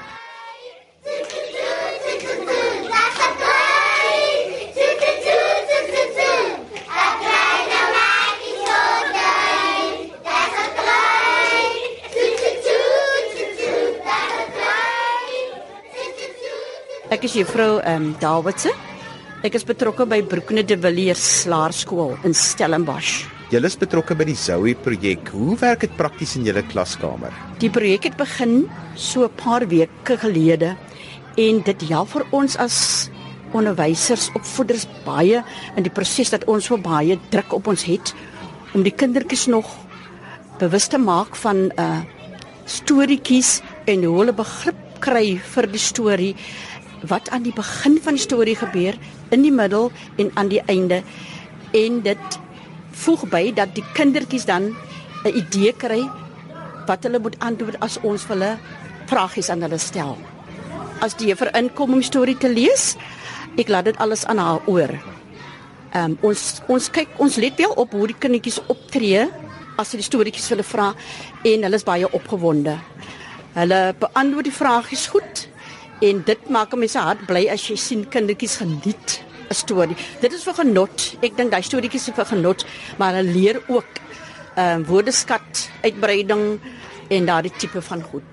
Ek 17.14 17.28
is 17.28 17.36
juffrou 17.38 17.78
ehm 17.86 18.02
um, 18.02 18.14
Davidse. 18.18 18.72
Ek 19.46 19.54
is 19.54 19.66
betrokke 19.68 20.08
by 20.10 20.24
Broekne 20.26 20.64
de 20.66 20.74
Villiers 20.74 21.46
Laerskool 21.46 22.16
in 22.26 22.34
Stellenbosch. 22.34 23.28
Jy 23.54 23.60
is 23.68 23.76
betrokke 23.78 24.16
by 24.18 24.26
die 24.26 24.34
Zoe 24.34 24.74
projek. 24.74 25.30
Hoe 25.30 25.54
werk 25.62 25.84
dit 25.86 25.94
prakties 26.00 26.34
in 26.40 26.48
julle 26.50 26.64
klaskamer? 26.66 27.30
Die 27.62 27.70
projek 27.70 28.08
het 28.10 28.18
begin 28.18 28.66
so 28.96 29.22
'n 29.24 29.36
paar 29.38 29.68
weke 29.70 30.18
gelede 30.18 30.76
en 31.38 31.62
dit 31.62 31.82
help 31.90 32.10
vir 32.10 32.26
ons 32.32 32.58
as 32.58 33.12
onderwysers, 33.54 34.32
opvoeders 34.34 34.88
baie 35.06 35.44
in 35.78 35.84
die 35.84 35.94
proses 35.94 36.32
dat 36.32 36.48
ons 36.48 36.66
so 36.66 36.78
baie 36.78 37.20
druk 37.30 37.54
op 37.54 37.68
ons 37.68 37.84
het 37.84 38.16
om 38.74 38.82
die 38.82 38.92
kindertjies 38.92 39.46
nog 39.48 39.70
bewus 40.58 40.88
te 40.88 40.98
maak 40.98 41.36
van 41.36 41.72
uh 41.78 42.02
storieetjies 42.66 43.62
en 43.86 44.04
hoe 44.04 44.20
hulle 44.20 44.34
begrip 44.34 44.76
kry 45.00 45.38
vir 45.38 45.68
die 45.68 45.82
storie 45.82 46.36
wat 47.08 47.30
aan 47.30 47.44
die 47.44 47.54
begin 47.56 48.00
van 48.02 48.18
die 48.18 48.24
storie 48.24 48.56
gebeur, 48.56 48.98
in 49.30 49.42
die 49.42 49.54
middel 49.54 49.92
en 50.22 50.32
aan 50.34 50.50
die 50.52 50.62
einde 50.66 51.02
en 51.76 52.02
dit 52.06 52.40
voeg 53.06 53.26
by 53.30 53.50
dat 53.56 53.74
die 53.76 53.84
kindertjies 53.94 54.46
dan 54.46 54.76
'n 55.26 55.34
idee 55.36 55.74
kry 55.74 56.04
wat 56.88 57.04
hulle 57.04 57.20
moet 57.20 57.40
antwoord 57.40 57.80
as 57.80 57.98
ons 58.02 58.28
hulle 58.30 58.58
vragies 59.10 59.50
aan 59.50 59.62
hulle 59.62 59.78
stel. 59.78 60.18
As 61.02 61.16
die 61.18 61.28
juffrou 61.28 61.52
inkom 61.58 61.94
om 61.94 62.00
die 62.00 62.08
storie 62.08 62.38
te 62.38 62.50
lees, 62.50 62.96
ek 63.58 63.70
laat 63.70 63.86
dit 63.86 63.98
alles 63.98 64.26
aan 64.26 64.38
haar 64.38 64.62
oor. 64.66 64.92
Ehm 65.96 66.12
um, 66.12 66.18
ons 66.22 66.62
ons 66.68 66.90
kyk 66.92 67.08
ons 67.18 67.36
let 67.36 67.58
wel 67.58 67.72
op 67.72 67.92
hoe 67.92 68.08
die 68.08 68.20
kindertjies 68.20 68.62
optree 68.68 69.28
as 69.78 69.92
hulle 69.92 70.04
die 70.04 70.10
storieetjies 70.10 70.48
vir 70.48 70.58
hulle 70.58 70.68
vra 70.68 70.88
en 71.44 71.64
hulle 71.64 71.76
is 71.76 71.88
baie 71.88 72.12
opgewonde. 72.12 72.78
Hulle 73.56 73.96
beantwoord 74.00 74.50
die 74.50 74.60
vragies 74.62 75.08
goed 75.08 75.48
En 76.06 76.22
dit 76.26 76.50
maak 76.54 76.76
mense 76.78 77.02
hart 77.02 77.24
bly 77.30 77.48
as 77.54 77.64
jy 77.70 77.78
sien 77.82 78.04
kindertjies 78.14 78.60
geniet 78.62 79.22
'n 79.50 79.54
storie. 79.54 79.98
Dit 80.22 80.34
is 80.34 80.44
vir 80.44 80.54
genot. 80.54 81.06
Ek 81.22 81.38
dink 81.38 81.52
daai 81.52 81.64
storieetjies 81.64 82.08
is 82.10 82.16
vir 82.16 82.26
genot, 82.26 82.66
maar 82.98 83.14
hulle 83.14 83.32
leer 83.32 83.62
ook 83.68 83.92
ehm 84.56 84.82
uh, 84.82 84.88
woordeskat, 84.88 85.70
uitbreiding 85.84 86.60
en 87.10 87.26
daardie 87.26 87.52
tipe 87.58 87.82
van 87.82 88.02
goed. 88.02 88.24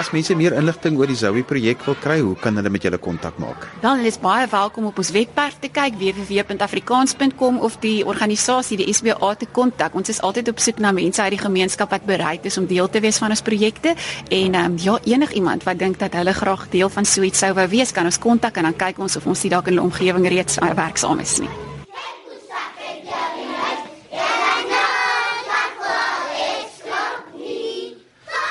As 0.00 0.14
mense 0.16 0.32
meer 0.32 0.54
inligting 0.56 0.96
oor 0.96 1.10
die 1.10 1.18
Zoe 1.18 1.42
projek 1.44 1.82
wil 1.84 1.96
kry, 2.00 2.14
hoe 2.24 2.32
kan 2.40 2.56
hulle 2.56 2.70
met 2.72 2.86
julle 2.86 2.96
kontak 2.96 3.36
maak? 3.42 3.66
Dan 3.82 4.00
is 4.08 4.16
baie 4.22 4.46
welkom 4.48 4.86
op 4.88 4.96
ons 5.02 5.10
webwerf 5.12 5.58
te 5.60 5.68
kyk 5.68 5.98
www.afrikaans.com 6.00 7.60
of 7.60 7.76
die 7.84 7.98
organisasie 8.08 8.78
die 8.80 8.88
SBA 8.96 9.34
te 9.42 9.50
kontak. 9.52 9.92
Ons 9.92 10.14
is 10.14 10.22
altyd 10.24 10.48
op 10.54 10.64
soek 10.64 10.80
na 10.80 10.94
mense 10.96 11.20
uit 11.20 11.36
die 11.36 11.42
gemeenskap 11.44 11.92
wat 11.92 12.08
bereid 12.08 12.48
is 12.48 12.56
om 12.56 12.64
deel 12.70 12.88
te 12.88 13.04
wees 13.04 13.20
van 13.20 13.36
ons 13.36 13.44
projekte 13.44 13.92
en 14.32 14.60
um, 14.64 14.78
ja, 14.80 14.96
enigiemand 15.04 15.68
wat 15.68 15.84
dink 15.84 16.00
dat 16.00 16.16
hulle 16.16 16.32
graag 16.32 16.70
deel 16.72 16.88
van 16.88 17.04
so 17.04 17.20
iets 17.20 17.44
sou 17.44 17.52
wou 17.58 17.68
wees, 17.68 17.92
kan 17.92 18.08
ons 18.08 18.24
kontak 18.24 18.56
en 18.56 18.70
dan 18.70 18.80
kyk 18.80 19.04
ons 19.04 19.20
of 19.20 19.28
ons 19.28 19.44
dit 19.44 19.52
dalk 19.52 19.68
in 19.68 19.76
hulle 19.76 19.90
omgewing 19.90 20.32
reeds 20.32 20.62
uh, 20.64 20.72
werksaam 20.80 21.20
is 21.20 21.42
nie. 21.44 21.69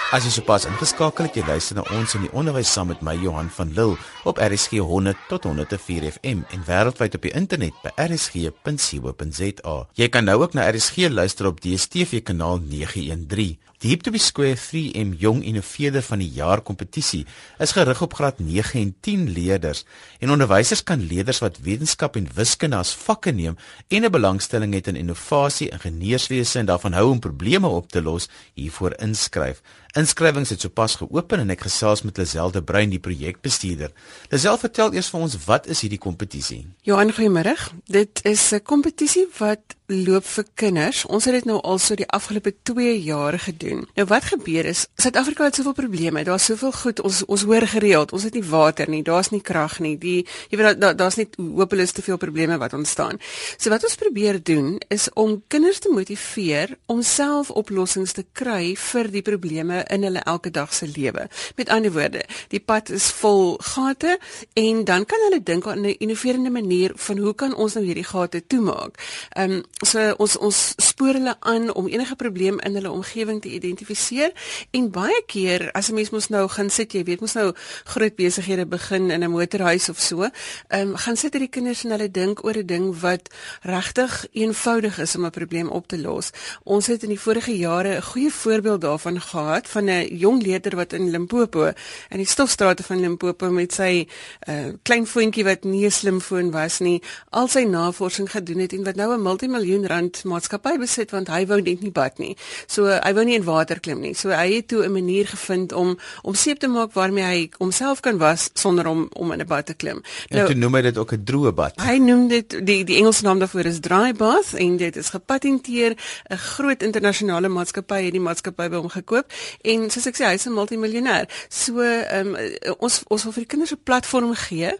As 0.09 0.25
jy 0.25 0.31
sopas 0.33 0.63
ingeskakel 0.65 1.27
het, 1.27 1.35
jy 1.37 1.43
luister 1.45 1.77
na 1.77 1.83
ons 1.93 2.15
in 2.17 2.23
die 2.25 2.31
onderwys 2.33 2.71
saam 2.73 2.87
met 2.89 3.03
my 3.05 3.13
Johan 3.21 3.51
van 3.53 3.69
Lille 3.77 3.99
op 4.25 4.39
RSG 4.41 4.81
100 4.81 5.19
tot 5.29 5.43
104 5.45 6.07
FM 6.15 6.39
en 6.49 6.63
wêreldwyd 6.65 7.13
op 7.13 7.27
die 7.27 7.33
internet 7.37 7.77
by 7.83 7.91
rsg.co.za. 8.07 9.75
Jy 10.01 10.07
kan 10.09 10.25
nou 10.25 10.39
ook 10.41 10.57
na 10.57 10.65
RSG 10.65 11.11
luister 11.13 11.51
op 11.51 11.61
DStv 11.61 12.23
kanaal 12.25 12.57
913. 12.57 13.59
Die 13.79 13.93
Hip 13.93 14.01
to 14.03 14.11
be 14.11 14.19
Square 14.19 14.57
3M 14.59 15.13
Jong 15.15 15.39
Innoveerder 15.47 16.01
van 16.03 16.19
die 16.19 16.27
Jaar 16.35 16.59
kompetisie 16.67 17.21
is 17.63 17.71
gerig 17.71 18.01
op 18.03 18.17
graad 18.17 18.41
9 18.43 18.75
en 18.81 18.89
10 19.07 19.29
leerders 19.31 19.85
en 20.19 20.33
onderwysers 20.35 20.83
kan 20.83 20.99
leerders 20.99 21.39
wat 21.39 21.61
wetenskap 21.63 22.19
en 22.19 22.27
wiskunde 22.35 22.75
as 22.75 22.91
vakke 22.91 23.31
neem 23.31 23.55
en 23.87 24.03
'n 24.03 24.11
belangstelling 24.11 24.73
het 24.75 24.91
in 24.91 24.99
innovasie, 24.99 25.69
ingenieurswese 25.71 26.59
en 26.59 26.65
daarvan 26.65 26.93
hou 26.93 27.09
om 27.11 27.19
probleme 27.19 27.67
op 27.67 27.87
te 27.87 28.01
los, 28.01 28.27
hiervoor 28.53 28.99
inskryf. 28.99 29.61
Inskrywings 29.97 30.49
het 30.49 30.61
sopas 30.61 30.95
geopen 30.95 31.39
en 31.39 31.49
ek 31.49 31.61
gesels 31.65 32.03
met 32.05 32.17
Lazelle 32.17 32.61
Bruin, 32.61 32.89
die 32.89 32.99
projekbestuurder. 32.99 33.91
Lazelle, 34.29 34.57
vertel 34.57 34.93
eers 34.93 35.09
vir 35.09 35.19
ons 35.19 35.37
wat 35.45 35.67
is 35.67 35.81
hierdie 35.81 35.97
kompetisie? 35.97 36.67
Johan, 36.85 37.13
goeiemôre. 37.13 37.55
Dit 37.87 38.19
is 38.23 38.51
'n 38.53 38.61
kompetisie 38.61 39.27
wat 39.39 39.75
loop 39.87 40.25
vir 40.25 40.45
kinders. 40.53 41.05
Ons 41.05 41.25
het 41.25 41.33
dit 41.33 41.45
nou 41.45 41.59
al 41.61 41.79
so 41.79 41.95
die 41.95 42.07
afgelope 42.07 42.53
2 42.63 43.01
jaar 43.01 43.39
gedoen. 43.39 43.68
Nou 43.77 44.07
wat 44.07 44.23
gebeur 44.23 44.65
is, 44.65 44.87
Suid-Afrika 44.95 45.43
het 45.43 45.55
soveel 45.55 45.73
probleme. 45.73 46.23
Daar's 46.23 46.45
soveel 46.45 46.71
goed. 46.71 46.99
Ons 47.01 47.25
ons 47.25 47.43
hoor 47.43 47.67
gereeld, 47.67 48.11
ons 48.11 48.23
het 48.23 48.33
nie 48.33 48.43
water 48.43 48.89
nie, 48.89 49.03
daar's 49.03 49.29
nie 49.29 49.41
krag 49.41 49.79
nie. 49.79 49.97
Die 49.97 50.25
jy 50.49 50.57
weet 50.57 50.79
daar 50.81 50.95
daar's 50.95 51.15
net 51.15 51.35
hopeloos 51.37 51.91
te 51.91 52.01
veel 52.01 52.17
probleme 52.17 52.57
wat 52.57 52.73
ontstaan. 52.73 53.19
So 53.57 53.69
wat 53.69 53.83
ons 53.83 53.95
probeer 53.95 54.43
doen 54.43 54.77
is 54.87 55.09
om 55.13 55.43
kinders 55.47 55.79
te 55.79 55.91
motiveer 55.93 56.77
om 56.85 57.01
self 57.03 57.49
oplossings 57.49 58.13
te 58.17 58.25
kry 58.33 58.75
vir 58.75 59.11
die 59.11 59.21
probleme 59.21 59.83
in 59.89 60.03
hulle 60.03 60.23
elke 60.25 60.51
dag 60.51 60.73
se 60.73 60.87
lewe. 60.87 61.27
Met 61.55 61.69
ander 61.69 61.93
woorde, 61.93 62.23
die 62.49 62.59
pad 62.59 62.89
is 62.89 63.11
vol 63.21 63.57
gate 63.73 64.17
en 64.53 64.83
dan 64.85 65.05
kan 65.05 65.25
hulle 65.27 65.43
dink 65.43 65.67
aan 65.67 65.85
'n 65.85 65.95
innoverende 65.99 66.49
manier 66.49 66.91
van 66.95 67.17
hoe 67.17 67.35
kan 67.35 67.55
ons 67.55 67.73
nou 67.73 67.85
hierdie 67.85 68.07
gate 68.07 68.43
toemaak. 68.47 68.99
Ehm 69.29 69.51
um, 69.51 69.63
so 69.85 70.13
ons 70.17 70.37
ons 70.37 70.73
spoor 70.77 71.13
hulle 71.13 71.35
aan 71.39 71.73
om 71.73 71.87
enige 71.87 72.15
probleem 72.15 72.59
in 72.59 72.75
hulle 72.75 72.91
omgewing 72.91 73.41
te 73.41 73.49
identifiseer 73.59 74.31
en 74.71 74.89
baie 74.91 75.21
keer 75.27 75.69
as 75.73 75.89
'n 75.89 75.95
mens 75.95 76.09
mos 76.09 76.29
nou 76.29 76.47
gaan 76.47 76.69
sit, 76.69 76.93
jy 76.93 77.03
weet 77.03 77.21
mos 77.21 77.33
nou 77.33 77.53
groot 77.85 78.15
besighede 78.15 78.65
begin 78.65 79.11
in 79.11 79.23
'n 79.23 79.31
motorhuis 79.31 79.89
of 79.89 79.99
so, 79.99 80.23
ehm 80.23 80.89
um, 80.89 80.95
gaan 80.95 81.17
sit 81.17 81.33
hierdie 81.33 81.49
kinders 81.49 81.83
en 81.83 81.91
hulle 81.91 82.11
dink 82.11 82.43
oor 82.43 82.57
'n 82.57 82.65
ding 82.65 82.99
wat 83.01 83.29
regtig 83.61 84.27
eenvoudig 84.31 84.99
is 84.99 85.15
om 85.15 85.25
'n 85.25 85.31
probleem 85.31 85.69
op 85.69 85.87
te 85.87 85.97
los. 85.97 86.31
Ons 86.63 86.87
het 86.87 87.03
in 87.03 87.09
die 87.09 87.19
vorige 87.19 87.57
jare 87.57 87.97
'n 87.97 88.01
goeie 88.01 88.31
voorbeeld 88.31 88.81
daarvan 88.81 89.21
gehad 89.21 89.67
van 89.67 89.89
'n 89.89 90.17
jong 90.17 90.41
leerder 90.41 90.75
wat 90.75 90.93
in 90.93 91.09
Limpopo 91.09 91.71
in 92.09 92.17
die 92.17 92.25
stofstrate 92.25 92.83
van 92.83 92.99
Limpopo 92.99 93.49
met 93.51 93.73
sy 93.73 94.07
uh, 94.47 94.73
klein 94.83 95.07
voetjie 95.07 95.43
wat 95.43 95.63
nie 95.63 95.85
'n 95.85 95.91
slimfoon 95.91 96.51
was 96.51 96.79
nie, 96.79 97.01
al 97.29 97.47
sy 97.47 97.63
navorsing 97.63 98.31
gedoen 98.31 98.59
het 98.59 98.73
en 98.73 98.83
wat 98.83 98.95
nou 98.95 99.13
'n 99.13 99.21
multimiljoen 99.21 99.87
rand 99.87 100.23
maatskappy 100.23 100.77
besit 100.77 101.11
want 101.11 101.27
hy 101.27 101.45
wou 101.45 101.61
net 101.61 101.81
nie 101.81 101.91
bad 101.91 102.17
nie. 102.17 102.37
So 102.67 102.85
hy 102.85 103.13
wou 103.13 103.25
nie 103.25 103.35
in 103.35 103.43
water 103.49 103.79
klim 103.79 103.99
nie. 104.03 104.13
So 104.13 104.29
hy 104.29 104.47
het 104.53 104.67
toe 104.67 104.83
'n 104.85 104.91
manier 104.91 105.27
gevind 105.27 105.73
om 105.73 105.97
om 106.21 106.33
seep 106.33 106.59
te 106.59 106.67
maak 106.67 106.93
waarmee 106.93 107.23
hy 107.23 107.49
homself 107.57 107.99
kan 107.99 108.17
was 108.17 108.49
sonder 108.53 108.87
om 108.87 109.07
om 109.13 109.31
in 109.31 109.41
'n 109.41 109.47
bad 109.47 109.65
te 109.65 109.73
klim. 109.73 110.01
En 110.29 110.37
nou, 110.37 110.47
toe 110.47 110.55
noem 110.55 110.75
hy 110.75 110.81
dit 110.81 110.97
ook 110.97 111.13
'n 111.13 111.23
droë 111.23 111.53
bad. 111.53 111.73
Hy 111.81 111.97
noem 111.97 112.27
dit 112.27 112.65
die 112.65 112.83
die 112.83 112.97
Engelse 112.97 113.23
naam 113.23 113.39
daarvoor 113.39 113.65
is 113.65 113.79
dry 113.79 114.13
bath 114.13 114.53
en 114.53 114.77
dit 114.77 114.95
is 114.95 115.09
gepatenteer. 115.09 115.97
'n 116.29 116.37
Groot 116.37 116.83
internasionale 116.83 117.47
maatskappy 117.47 118.03
het 118.03 118.11
die 118.11 118.21
maatskappy 118.21 118.69
by 118.69 118.75
hom 118.75 118.89
gekoop 118.89 119.31
en 119.61 119.89
soos 119.89 120.05
ek 120.05 120.15
sê 120.15 120.25
hy's 120.25 120.45
'n 120.45 120.53
multimiljonair. 120.53 121.27
So 121.49 121.81
um, 121.81 122.35
ons 122.79 123.03
ons 123.07 123.23
wil 123.23 123.33
vir 123.33 123.43
die 123.43 123.51
kinders 123.53 123.71
'n 123.71 123.83
platform 123.83 124.33
gee 124.35 124.71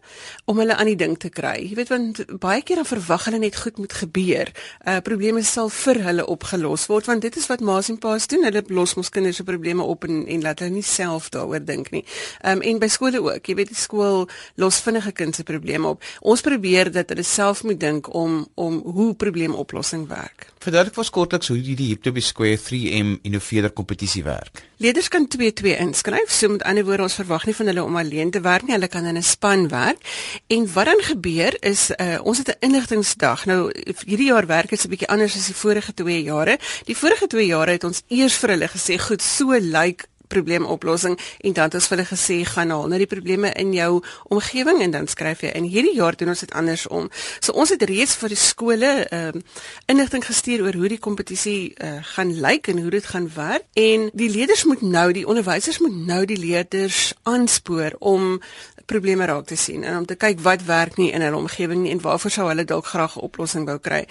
om 0.46 0.58
hulle 0.58 0.76
aan 0.76 0.86
die 0.86 0.96
ding 0.96 1.18
te 1.18 1.30
kry. 1.30 1.68
Jy 1.70 1.76
weet 1.76 1.90
want 1.90 2.40
baie 2.40 2.62
keer 2.62 2.76
dan 2.76 2.86
verwag 2.86 3.26
hulle 3.26 3.40
net 3.40 3.56
goed 3.56 3.78
moet 3.78 3.94
gebeur. 3.94 4.52
Uh 4.86 5.00
probleme 5.00 5.44
sal 5.44 5.70
vir 5.70 6.04
hulle 6.04 6.26
opgelos 6.26 6.88
word 6.88 7.06
want 7.06 7.22
dit 7.22 7.36
is 7.36 7.48
wat 7.48 7.60
ma's 7.62 7.90
en 7.90 7.98
pa's 7.98 8.28
doen. 8.28 8.44
Hulle 8.44 8.59
los 8.68 8.96
mos 8.96 9.10
kinders 9.10 9.40
se 9.40 9.44
probleme 9.44 9.84
op 9.84 10.04
en 10.04 10.26
en 10.28 10.42
laat 10.42 10.60
hulle 10.60 10.74
nie 10.74 10.86
self 10.86 11.30
daaroor 11.30 11.64
dink 11.66 11.92
nie. 11.92 12.04
Ehm 12.42 12.58
um, 12.58 12.62
en 12.62 12.80
by 12.80 12.88
skole 12.88 13.22
ook. 13.22 13.46
Jy 13.48 13.56
weet 13.56 13.72
die 13.74 13.80
skool 13.80 14.28
los 14.56 14.82
vinnige 14.84 15.12
kind 15.12 15.36
se 15.36 15.44
probleme 15.44 15.88
op. 15.88 16.04
Ons 16.22 16.42
probeer 16.42 16.92
dat 16.92 17.10
hulle 17.10 17.24
self 17.24 17.64
moet 17.64 17.80
dink 17.80 18.14
om 18.14 18.48
om 18.56 18.82
hoe 18.86 19.14
probleemoplossing 19.16 20.08
werk. 20.08 20.50
Verduidelik 20.60 20.98
vir 20.98 21.04
ons 21.06 21.12
kortliks 21.16 21.50
hoe 21.54 21.56
hierdie 21.56 21.86
Hiptobe 21.94 22.20
Square 22.20 22.58
3M 22.60 23.14
innoveerder 23.24 23.72
kompetisie 23.72 24.26
werk. 24.26 24.60
Leerders 24.84 25.08
kan 25.08 25.24
2-2 25.32 25.72
inskryf. 25.80 26.34
So 26.36 26.52
met 26.52 26.66
ander 26.68 26.84
woorde, 26.84 27.06
ons 27.08 27.16
verwag 27.16 27.46
nie 27.48 27.56
van 27.56 27.72
hulle 27.72 27.86
om 27.88 27.96
alleen 27.96 28.34
te 28.36 28.42
werk 28.44 28.68
nie. 28.68 28.76
Hulle 28.76 28.90
kan 28.92 29.08
in 29.08 29.16
'n 29.16 29.24
span 29.24 29.70
werk. 29.72 30.04
En 30.48 30.68
wat 30.74 30.86
dan 30.92 31.00
gebeur 31.00 31.56
is 31.64 31.92
uh, 31.96 32.20
ons 32.24 32.38
het 32.38 32.50
'n 32.50 32.60
inligtingsdag. 32.60 33.46
Nou 33.46 33.72
hierdie 34.04 34.32
jaar 34.36 34.48
werk 34.48 34.70
dit 34.70 34.84
'n 34.84 34.90
bietjie 34.90 35.08
anders 35.08 35.36
as 35.36 35.48
die 35.48 35.56
vorige 35.56 35.94
2 35.94 36.24
jare. 36.24 36.60
Die 36.86 36.98
vorige 36.98 37.28
2 37.28 37.46
jare 37.46 37.72
het 37.72 37.84
ons 37.84 38.04
eers 38.08 38.36
vir 38.36 38.50
hulle 38.50 38.68
gesê, 38.68 39.00
"Goed, 39.00 39.22
so 39.22 39.52
lyk 39.52 39.64
like 39.64 40.08
probleemoplossing 40.30 41.18
en 41.40 41.54
dan 41.54 41.70
het 41.70 41.78
ons 41.80 41.90
vir 41.90 41.98
hulle 41.98 42.10
gesê 42.10 42.38
gaan 42.48 42.74
haal 42.74 42.88
nou 42.92 43.00
die 43.02 43.10
probleme 43.10 43.52
in 43.60 43.74
jou 43.74 44.02
omgewing 44.30 44.82
en 44.86 44.96
dan 44.96 45.10
skryf 45.12 45.44
jy 45.46 45.54
in 45.58 45.68
hierdie 45.70 45.96
jaar 45.98 46.18
doen 46.18 46.34
ons 46.34 46.46
dit 46.46 46.54
andersom. 46.54 47.10
So 47.40 47.54
ons 47.54 47.74
het 47.74 47.84
reeds 47.90 48.16
vir 48.22 48.36
die 48.36 48.40
skole 48.40 48.94
ehm 49.10 49.42
uh, 49.42 49.46
inligting 49.90 50.24
gestuur 50.26 50.62
oor 50.66 50.76
hoe 50.78 50.90
die 50.92 51.02
kompetisie 51.02 51.74
uh, 51.82 52.00
gaan 52.14 52.32
lyk 52.42 52.70
en 52.72 52.82
hoe 52.82 52.92
dit 52.94 53.06
gaan 53.06 53.30
werk 53.36 53.66
en 53.74 54.10
die 54.14 54.30
leerders 54.30 54.64
moet 54.70 54.82
nou 54.82 55.12
die 55.14 55.26
onderwysers 55.28 55.80
moet 55.84 55.96
nou 56.08 56.26
die 56.30 56.38
leerders 56.38 57.14
aanspoor 57.24 57.98
om 58.00 58.38
probleme 58.90 59.26
raak 59.30 59.46
te 59.46 59.56
sien 59.56 59.84
en 59.84 60.02
om 60.02 60.06
te 60.10 60.18
kyk 60.20 60.42
wat 60.46 60.66
werk 60.68 60.98
nie 60.98 61.12
in 61.16 61.22
hulle 61.26 61.38
omgewing 61.38 61.84
nie 61.84 61.94
en 61.94 62.02
waarvoor 62.04 62.34
sou 62.34 62.48
hulle 62.50 62.66
dalk 62.66 62.86
graag 62.86 63.16
'n 63.18 63.26
oplossing 63.30 63.66
wou 63.66 63.78
kry. 63.80 64.04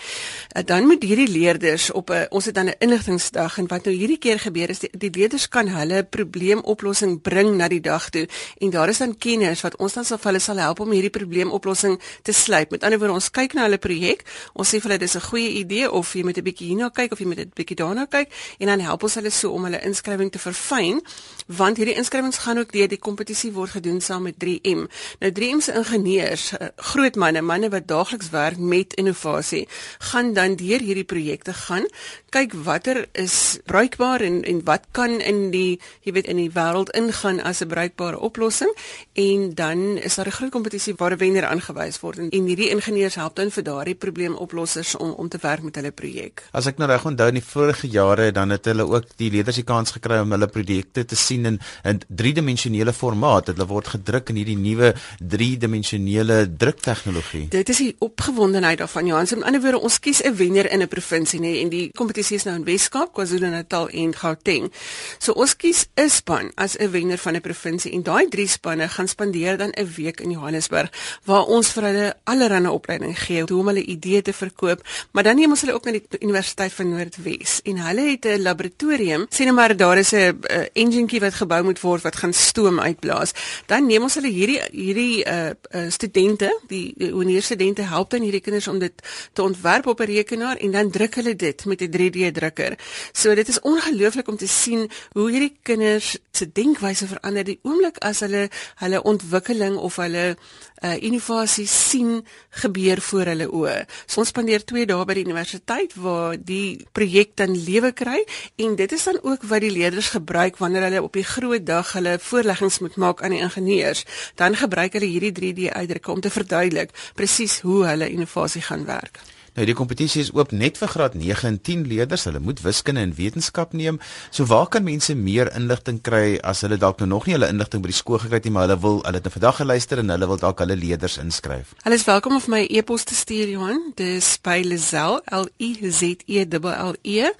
Uh, 0.57 0.63
dan 0.65 0.87
moet 0.87 1.03
hierdie 1.03 1.29
leerders 1.29 1.91
op 1.91 2.11
'n 2.11 2.27
ons 2.31 2.45
het 2.45 2.55
dan 2.55 2.69
'n 2.69 2.79
inligtingsdag 2.79 3.59
en 3.59 3.67
wat 3.67 3.85
nou 3.85 3.95
hierdie 3.95 4.19
keer 4.19 4.39
gebeur 4.39 4.71
is 4.71 4.79
die, 4.79 4.91
die 4.93 5.11
leerders 5.11 5.49
kan 5.49 5.69
hulle 5.69 6.05
probleemoplossing 6.05 7.21
bring 7.23 7.57
na 7.57 7.69
die 7.69 7.81
dag 7.81 8.11
toe 8.11 8.29
en 8.59 8.71
daar 8.71 8.89
is 8.89 8.99
dan 8.99 9.17
kenners 9.17 9.61
wat 9.61 9.77
ons 9.77 9.93
dan 9.93 10.05
sal 10.05 10.19
hulle 10.23 10.39
sal 10.39 10.57
help 10.57 10.81
om 10.81 10.91
hierdie 10.91 11.11
probleemoplossing 11.11 12.01
te 12.23 12.33
sluit. 12.33 12.71
Met 12.71 12.83
ander 12.83 12.99
woorde 12.99 13.15
ons 13.15 13.31
kyk 13.31 13.55
na 13.55 13.63
hulle 13.63 13.79
projek, 13.79 14.25
ons 14.53 14.69
sê 14.69 14.81
vir 14.81 14.91
hulle 14.91 14.99
dis 14.99 15.15
'n 15.15 15.21
goeie 15.21 15.51
idee 15.51 15.91
of 15.91 16.13
jy 16.15 16.23
moet 16.23 16.39
'n 16.39 16.43
bietjie 16.43 16.67
hierna 16.69 16.91
kyk 16.91 17.13
of 17.13 17.19
jy 17.19 17.27
moet 17.27 17.39
'n 17.39 17.53
bietjie 17.55 17.77
daarna 17.77 18.07
kyk 18.07 18.29
en 18.59 18.67
dan 18.67 18.81
help 18.81 19.03
ons 19.03 19.15
hulle 19.15 19.31
so 19.31 19.51
om 19.51 19.65
hulle 19.65 19.81
inskrywing 19.81 20.31
te 20.31 20.39
verfyn 20.39 21.01
want 21.47 21.77
hierdie 21.77 21.97
inskrywings 21.97 22.39
gaan 22.45 22.59
ook 22.59 22.73
deur 22.73 22.89
die 22.89 22.99
kompetisie 22.99 23.53
word 23.53 23.71
gedoen 23.71 24.01
saam 24.01 24.23
met 24.23 24.39
3M. 24.69 24.87
Nou 25.21 25.33
3M 25.33 25.61
se 25.61 25.73
ingenieurs, 25.73 26.53
eh, 26.53 26.67
groot 26.77 27.17
manne, 27.17 27.43
manne 27.43 27.69
wat 27.69 27.87
daagliks 27.87 28.31
werk 28.31 28.59
met 28.59 28.95
innovasie, 28.95 29.69
gaan 29.99 30.33
dan 30.33 30.57
deur 30.57 30.81
hierdie 30.81 31.05
projekte 31.05 31.53
gaan 31.53 31.87
kyk 32.29 32.53
watter 32.65 33.07
is 33.17 33.59
bruikbaar 33.65 34.21
en 34.21 34.43
en 34.45 34.61
wat 34.65 34.85
kan 34.93 35.15
in 35.21 35.51
die 35.51 35.79
jy 36.05 36.13
weet 36.13 36.27
in 36.29 36.37
die 36.37 36.51
wêreld 36.53 36.91
ingaan 36.99 37.41
as 37.41 37.63
'n 37.63 37.69
bruikbare 37.69 38.19
oplossing 38.19 38.73
en 39.13 39.55
dan 39.55 39.97
is 39.97 40.15
daar 40.15 40.27
'n 40.27 40.37
groot 40.39 40.51
kompetisie 40.51 40.95
waar 40.97 41.13
'n 41.13 41.19
wenner 41.19 41.47
aangewys 41.47 42.01
word 42.01 42.19
en, 42.19 42.29
en 42.31 42.47
hierdie 42.47 42.69
ingenieurs 42.69 43.15
help 43.15 43.37
dan 43.37 43.51
vir 43.51 43.63
daardie 43.63 43.95
probleemoplossers 43.95 44.97
om 44.97 45.11
om 45.11 45.29
te 45.29 45.39
werk 45.41 45.63
met 45.63 45.75
hulle 45.75 45.91
projek. 45.91 46.43
As 46.53 46.67
ek 46.67 46.79
nou 46.79 46.89
reg 46.89 47.05
onthou 47.05 47.29
in 47.29 47.35
die 47.35 47.51
vorige 47.53 47.89
jare 47.89 48.33
dan 48.33 48.51
het 48.51 48.65
hulle 48.65 48.87
ook 48.87 49.05
die 49.17 49.31
leerders 49.31 49.57
die 49.57 49.65
kans 49.65 49.91
gekry 49.91 50.19
om 50.19 50.31
hulle 50.31 50.49
projekte 50.49 51.05
te 51.05 51.17
sien 51.17 51.47
in 51.47 51.61
'n 51.85 52.01
driedimensionele 52.09 52.93
formaat. 52.93 53.47
Hulle 53.47 53.67
word 53.67 53.89
gedruk 53.89 54.29
in 54.29 54.37
hierdie 54.37 54.58
nuwe 54.61 54.95
3-dimensionele 55.19 56.57
druktegnologie? 56.57 57.49
Dit 57.49 57.69
is 57.69 57.77
die 57.77 57.97
opgewondenheid 57.99 58.79
daarvan 58.79 59.07
Johan. 59.07 59.27
So, 59.27 59.37
in 59.37 59.45
ander 59.45 59.61
woorde, 59.61 59.81
ons 59.81 59.99
kies 59.99 60.23
'n 60.23 60.37
wenner 60.37 60.71
in 60.71 60.83
'n 60.83 60.89
provinsie 60.89 61.41
nê 61.41 61.61
en 61.63 61.69
die 61.69 61.91
kompetisie 61.95 62.37
is 62.37 62.45
nou 62.45 62.57
in 62.57 62.65
Wes-Kaap, 62.65 63.13
KwaZulu-Natal 63.13 63.89
en 63.89 64.15
Gauteng. 64.15 64.73
So 65.19 65.33
ons 65.33 65.57
kies 65.57 65.87
'n 65.97 66.09
span 66.09 66.51
as 66.55 66.77
'n 66.77 66.91
wenner 66.91 67.19
van 67.19 67.35
'n 67.35 67.41
provinsie 67.41 67.93
en 67.93 68.03
daai 68.03 68.29
drie 68.29 68.49
spanne 68.49 68.89
gaan 68.89 69.09
spandeer 69.09 69.57
dan 69.57 69.71
'n 69.71 69.89
week 69.97 70.21
in 70.21 70.31
Johannesburg 70.31 70.91
waar 71.25 71.45
ons 71.45 71.73
vir 71.73 71.83
hulle 71.83 72.17
allerlei 72.25 72.69
opleiding 72.69 73.19
gee 73.19 73.43
hoe 73.49 73.61
om 73.61 73.67
hulle 73.67 73.85
idee 73.85 74.23
te 74.23 74.33
verkoop, 74.33 74.83
maar 75.13 75.23
dan 75.23 75.37
neem 75.37 75.51
ons 75.51 75.61
hulle 75.61 75.75
ook 75.75 75.85
na 75.85 75.93
die 75.93 76.03
Universiteit 76.21 76.73
van 76.73 76.89
Noordwes 76.89 77.61
en 77.65 77.79
hulle 77.79 78.11
het 78.11 78.25
'n 78.25 78.43
laboratorium. 78.43 79.27
Sien 79.29 79.47
nou 79.47 79.57
maar 79.57 79.77
daar 79.77 79.99
is 79.99 80.13
'n 80.13 80.41
enjinkie 80.73 81.21
wat 81.21 81.35
gebou 81.35 81.63
moet 81.65 81.81
word 81.81 82.03
wat 82.03 82.17
gaan 82.17 82.33
stoom 82.33 82.81
uitblaas. 82.81 83.33
Dan 83.67 83.87
neem 83.87 84.03
ons 84.03 84.15
hulle 84.15 84.33
hierdie 84.49 84.85
hierdie 84.89 85.25
uh, 85.25 85.51
uh 85.73 85.91
studente, 85.91 86.49
die 86.69 86.95
universiteitstudente 86.97 87.83
help 87.89 88.11
dan 88.11 88.25
hierdie 88.25 88.43
kinders 88.45 88.69
om 88.69 88.79
dit 88.79 89.03
te 89.33 89.43
ontwerp 89.43 89.87
op 89.87 90.01
'n 90.01 90.11
rekenaar 90.11 90.57
en 90.57 90.71
dan 90.71 90.91
druk 90.91 91.15
hulle 91.15 91.37
dit 91.37 91.65
met 91.65 91.81
'n 91.83 91.91
3D 91.91 92.33
drukker. 92.33 92.79
So 93.13 93.35
dit 93.35 93.49
is 93.49 93.61
ongelooflik 93.61 94.29
om 94.29 94.37
te 94.37 94.49
sien 94.49 94.91
hoe 95.13 95.31
hierdie 95.31 95.57
kinders 95.63 96.17
se 96.33 96.53
denkwyse 96.53 97.07
verander 97.07 97.45
die 97.45 97.59
oomblik 97.63 97.99
as 97.99 98.21
hulle 98.21 98.49
hulle 98.77 99.03
ontwikkeling 99.03 99.77
of 99.77 99.97
hulle 99.97 100.37
uh, 100.83 101.03
innovasie 101.03 101.67
sien 101.67 102.25
gebeur 102.63 103.01
voor 103.01 103.25
hulle 103.33 103.49
oë. 103.51 103.87
So 104.07 104.21
ons 104.21 104.29
spandeer 104.29 104.65
2 104.65 104.87
dae 104.87 105.05
by 105.05 105.17
die 105.19 105.25
universiteit 105.27 105.95
waar 105.95 106.37
die 106.39 106.87
projek 106.93 107.37
dan 107.37 107.57
lewe 107.57 107.93
kry 107.93 108.25
en 108.57 108.77
dit 108.77 108.93
is 108.93 109.05
dan 109.05 109.19
ook 109.23 109.43
wat 109.51 109.61
die 109.61 109.73
leerders 109.75 110.13
gebruik 110.15 110.59
wanneer 110.63 110.89
hulle 110.89 111.03
op 111.03 111.13
die 111.13 111.27
groot 111.27 111.67
dag 111.67 111.93
hulle 111.93 112.19
voorleggings 112.23 112.79
moet 112.79 112.97
maak 112.97 113.23
aan 113.23 113.35
die 113.35 113.43
ingenieurs. 113.43 114.05
Dan 114.35 114.57
gebruik 114.57 114.93
hulle 114.93 115.07
hierdie 115.07 115.33
3D 115.33 115.73
uitdrukke 115.73 116.13
om 116.13 116.21
te 116.21 116.31
verduidelik 116.31 116.91
presies 117.15 117.61
hoe 117.61 117.85
hulle 117.87 118.11
innovasie 118.11 118.63
gaan 118.63 118.85
werk. 118.85 119.21
Nou 119.59 119.65
die 119.67 119.75
kompetisie 119.75 120.21
is 120.23 120.29
oop 120.37 120.53
net 120.55 120.77
vir 120.79 120.91
graad 120.93 121.17
9 121.19 121.49
en 121.49 121.57
10 121.67 121.81
leerders. 121.91 122.29
Hulle 122.29 122.39
moet 122.39 122.61
wiskunde 122.63 123.03
en 123.03 123.15
wetenskap 123.17 123.73
neem. 123.75 123.97
So 124.31 124.47
waar 124.47 124.69
kan 124.71 124.85
mense 124.87 125.17
meer 125.19 125.49
inligting 125.59 125.99
kry 126.07 126.37
as 126.47 126.61
hulle 126.63 126.79
dalk 126.79 127.01
nou 127.03 127.09
nog 127.11 127.27
nie 127.27 127.35
hulle 127.35 127.49
inligting 127.51 127.83
by 127.83 127.91
die 127.91 127.97
skool 127.99 128.21
gekry 128.23 128.39
het 128.39 128.47
nie, 128.47 128.53
maar 128.55 128.69
hulle 128.69 128.79
wil 128.85 129.01
hulle 129.03 129.19
het 129.19 129.27
'n 129.27 129.35
vandag 129.35 129.57
geluister 129.59 129.99
en 129.99 130.15
hulle 130.15 130.29
wil 130.31 130.39
dalk 130.39 130.63
hulle 130.63 130.77
leerders 130.77 131.19
inskryf. 131.19 131.75
Hulle 131.83 131.99
is 131.99 132.07
welkom 132.07 132.35
om 132.35 132.41
vir 132.41 132.55
my 132.55 132.67
e-pos 132.71 133.05
te 133.05 133.15
stuur 133.15 133.49
Johan. 133.49 133.93
Dis 133.97 134.39
by 134.43 134.63
Lazel 134.63 135.21
L 135.27 135.49
I 135.59 135.91
Z 135.91 136.23
E 136.27 136.47
L 136.47 136.69
L 136.69 136.95
E 137.03 137.31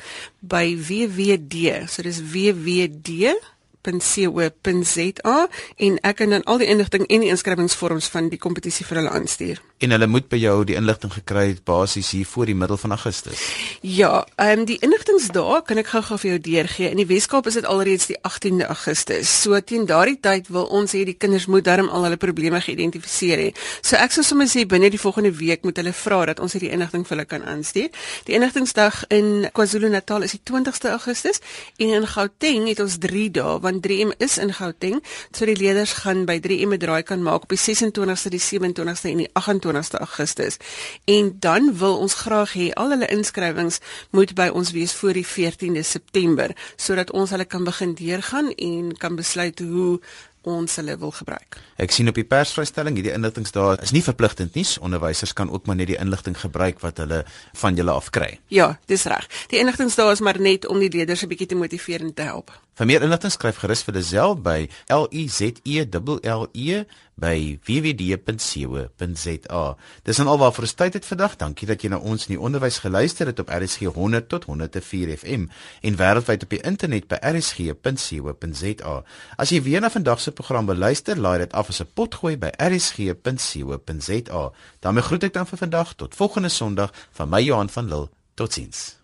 by 0.41 0.75
wwd. 0.75 1.87
So 1.87 2.03
dis 2.03 2.21
wwd 2.21 3.39
www.co.za 3.83 5.49
en 5.77 5.99
ek 6.03 6.17
kan 6.17 6.31
dan 6.31 6.45
al 6.45 6.59
die 6.59 6.69
inligting 6.69 7.07
en 7.07 7.23
die 7.25 7.31
inskrywingsvorms 7.33 8.09
van 8.13 8.29
die 8.33 8.39
kompetisie 8.39 8.87
vir 8.87 9.03
hulle 9.03 9.13
aanstuur. 9.15 9.63
En 9.79 9.95
hulle 9.95 10.09
moet 10.11 10.27
by 10.29 10.41
jou 10.41 10.65
die 10.67 10.75
inligting 10.75 11.13
gekry 11.15 11.45
het 11.53 11.63
basies 11.65 12.11
hier 12.11 12.27
voor 12.27 12.51
die 12.51 12.57
middel 12.59 12.77
van 12.77 12.91
Augustus. 12.97 13.43
Ja, 13.81 14.25
ehm 14.37 14.61
um, 14.61 14.65
die 14.67 14.79
inligtingsdae 14.83 15.61
kan 15.67 15.79
ek 15.79 15.93
gou-gou 15.93 16.19
vir 16.19 16.31
jou 16.31 16.39
deurgee. 16.49 16.91
In 16.91 16.99
die 16.99 17.07
Weskaap 17.07 17.47
is 17.47 17.55
dit 17.61 17.69
alreeds 17.69 18.09
die 18.11 18.19
18de 18.27 18.67
Augustus. 18.67 19.31
So 19.43 19.61
teen 19.61 19.87
daardie 19.87 20.19
tyd 20.21 20.51
wil 20.51 20.67
ons 20.67 20.97
hê 20.97 21.05
die 21.07 21.15
kinders 21.15 21.47
moet 21.47 21.65
darm 21.65 21.89
al 21.89 22.09
hulle 22.09 22.19
probleme 22.19 22.61
geïdentifiseer 22.61 23.45
hê. 23.45 23.49
So 23.81 23.97
ek 23.97 24.17
sou 24.17 24.27
sommer 24.27 24.51
sê 24.51 24.67
binne 24.67 24.91
die 24.91 25.01
volgende 25.01 25.31
week 25.39 25.63
moet 25.63 25.79
hulle 25.79 25.95
vra 25.95 26.25
dat 26.33 26.43
ons 26.43 26.59
hierdie 26.59 26.73
inligting 26.75 27.07
vir 27.07 27.17
hulle 27.17 27.29
kan 27.31 27.47
aanstuur. 27.47 27.89
Die 28.27 28.35
inligtingsdag 28.35 29.05
in 29.15 29.47
KwaZulu-Natal 29.55 30.27
is 30.27 30.35
die 30.35 30.43
20ste 30.51 30.91
Augustus 30.97 31.39
en 31.79 31.95
in 32.01 32.07
Gauteng 32.07 32.67
het 32.67 32.83
ons 32.83 32.99
3 32.99 33.29
dae 33.39 33.59
want 33.69 33.85
3M 33.87 34.13
is 34.19 34.39
in 34.39 34.53
Gauteng, 34.53 35.03
so 35.31 35.47
die 35.49 35.57
leerders 35.57 35.93
gaan 36.03 36.25
by 36.29 36.39
3M 36.41 36.75
'n 36.75 36.81
draai 36.81 37.03
kan 37.03 37.23
maak 37.23 37.45
op 37.45 37.53
die 37.53 37.61
26ste, 37.61 38.31
die 38.33 38.41
27ste 38.41 39.11
en 39.13 39.23
die 39.25 39.31
28ste 39.33 39.99
Augustus. 40.01 40.57
En 41.05 41.37
dan 41.41 41.77
wil 41.79 41.99
ons 41.99 42.15
graag 42.15 42.55
hê 42.57 42.71
al 42.73 42.91
hulle 42.95 43.09
inskrywings 43.13 43.81
moet 44.11 44.35
by 44.35 44.49
ons 44.49 44.73
wees 44.73 44.93
voor 44.93 45.13
die 45.13 45.27
14de 45.27 45.85
September 45.85 46.55
sodat 46.77 47.13
ons 47.13 47.31
hulle 47.31 47.45
kan 47.45 47.65
begin 47.65 47.95
deurgaan 47.95 48.53
en 48.57 48.97
kan 48.97 49.17
besluit 49.17 49.59
hoe 49.59 50.01
ons 50.49 50.77
hulle 50.81 50.97
wil 50.99 51.13
gebruik. 51.15 51.59
Ek 51.77 51.93
sien 51.95 52.09
op 52.11 52.17
die 52.19 52.27
persvrystelling 52.27 52.97
hierdie 52.99 53.15
inligtingsdae 53.15 53.77
is 53.85 53.93
nie 53.95 54.03
verpligtend 54.03 54.57
nie. 54.59 54.67
Onderwysers 54.81 55.35
kan 55.37 55.51
ook 55.51 55.67
maar 55.67 55.77
net 55.77 55.93
die 55.93 55.99
inligting 56.01 56.37
gebruik 56.41 56.81
wat 56.81 56.99
hulle 57.03 57.25
van 57.61 57.77
julle 57.79 57.93
af 57.93 58.11
kry. 58.11 58.39
Ja, 58.49 58.79
dis 58.87 59.05
reg. 59.11 59.29
Die 59.53 59.61
inligtingsdae 59.61 60.13
is 60.13 60.25
maar 60.25 60.41
net 60.41 60.67
om 60.67 60.81
die 60.83 60.91
leerders 60.91 61.23
'n 61.23 61.29
bietjie 61.29 61.49
te 61.53 61.55
motiveer 61.55 62.01
en 62.01 62.15
te 62.15 62.23
help. 62.23 62.51
Vir 62.79 62.87
meer 62.87 63.03
inligting 63.03 63.33
skryf 63.33 63.57
gerus 63.59 63.83
vir 63.83 63.95
Lisel 63.95 64.37
by 64.37 64.69
L 64.95 65.09
I 65.11 65.29
Z 65.29 65.61
E 65.65 65.83
L 65.83 66.19
L 66.23 66.49
E 66.53 66.85
by 67.19 67.59
www.co.za. 67.67 69.65
Dis 70.07 70.19
en 70.23 70.31
alwaar 70.31 70.53
vir 70.55 70.67
ons 70.69 70.77
tyd 70.79 70.95
het 70.99 71.07
vandag. 71.09 71.37
Dankie 71.41 71.69
dat 71.69 71.83
jy 71.83 71.91
na 71.93 71.99
ons 71.99 72.27
in 72.29 72.35
die 72.37 72.43
onderwys 72.43 72.79
geluister 72.85 73.27
het 73.31 73.39
op 73.43 73.51
RSG 73.51 73.81
100 73.95 74.29
tot 74.31 74.45
104 74.51 75.17
FM 75.17 75.43
en 75.83 75.99
wêreldwyd 75.99 76.43
op 76.47 76.51
die 76.55 76.63
internet 76.63 77.09
by 77.11 77.19
rsg.co.za. 77.33 78.95
As 79.37 79.51
jy 79.55 79.61
weer 79.67 79.83
na 79.83 79.91
vandag 79.91 80.21
se 80.23 80.33
program 80.33 80.67
beluister, 80.71 81.17
laai 81.19 81.39
dit 81.45 81.53
af 81.53 81.69
as 81.69 81.81
'n 81.83 81.91
potgooi 81.95 82.37
by 82.37 82.51
rsg.co.za. 82.57 84.43
daarmee 84.81 85.03
groet 85.03 85.25
ek 85.25 85.33
dan 85.33 85.47
vir 85.47 85.59
vandag 85.59 85.95
tot 85.95 86.15
volgende 86.15 86.49
Sondag 86.49 86.93
van 87.11 87.29
my 87.29 87.43
Johan 87.43 87.69
van 87.69 87.89
Lille. 87.89 88.09
Totsiens. 88.35 88.99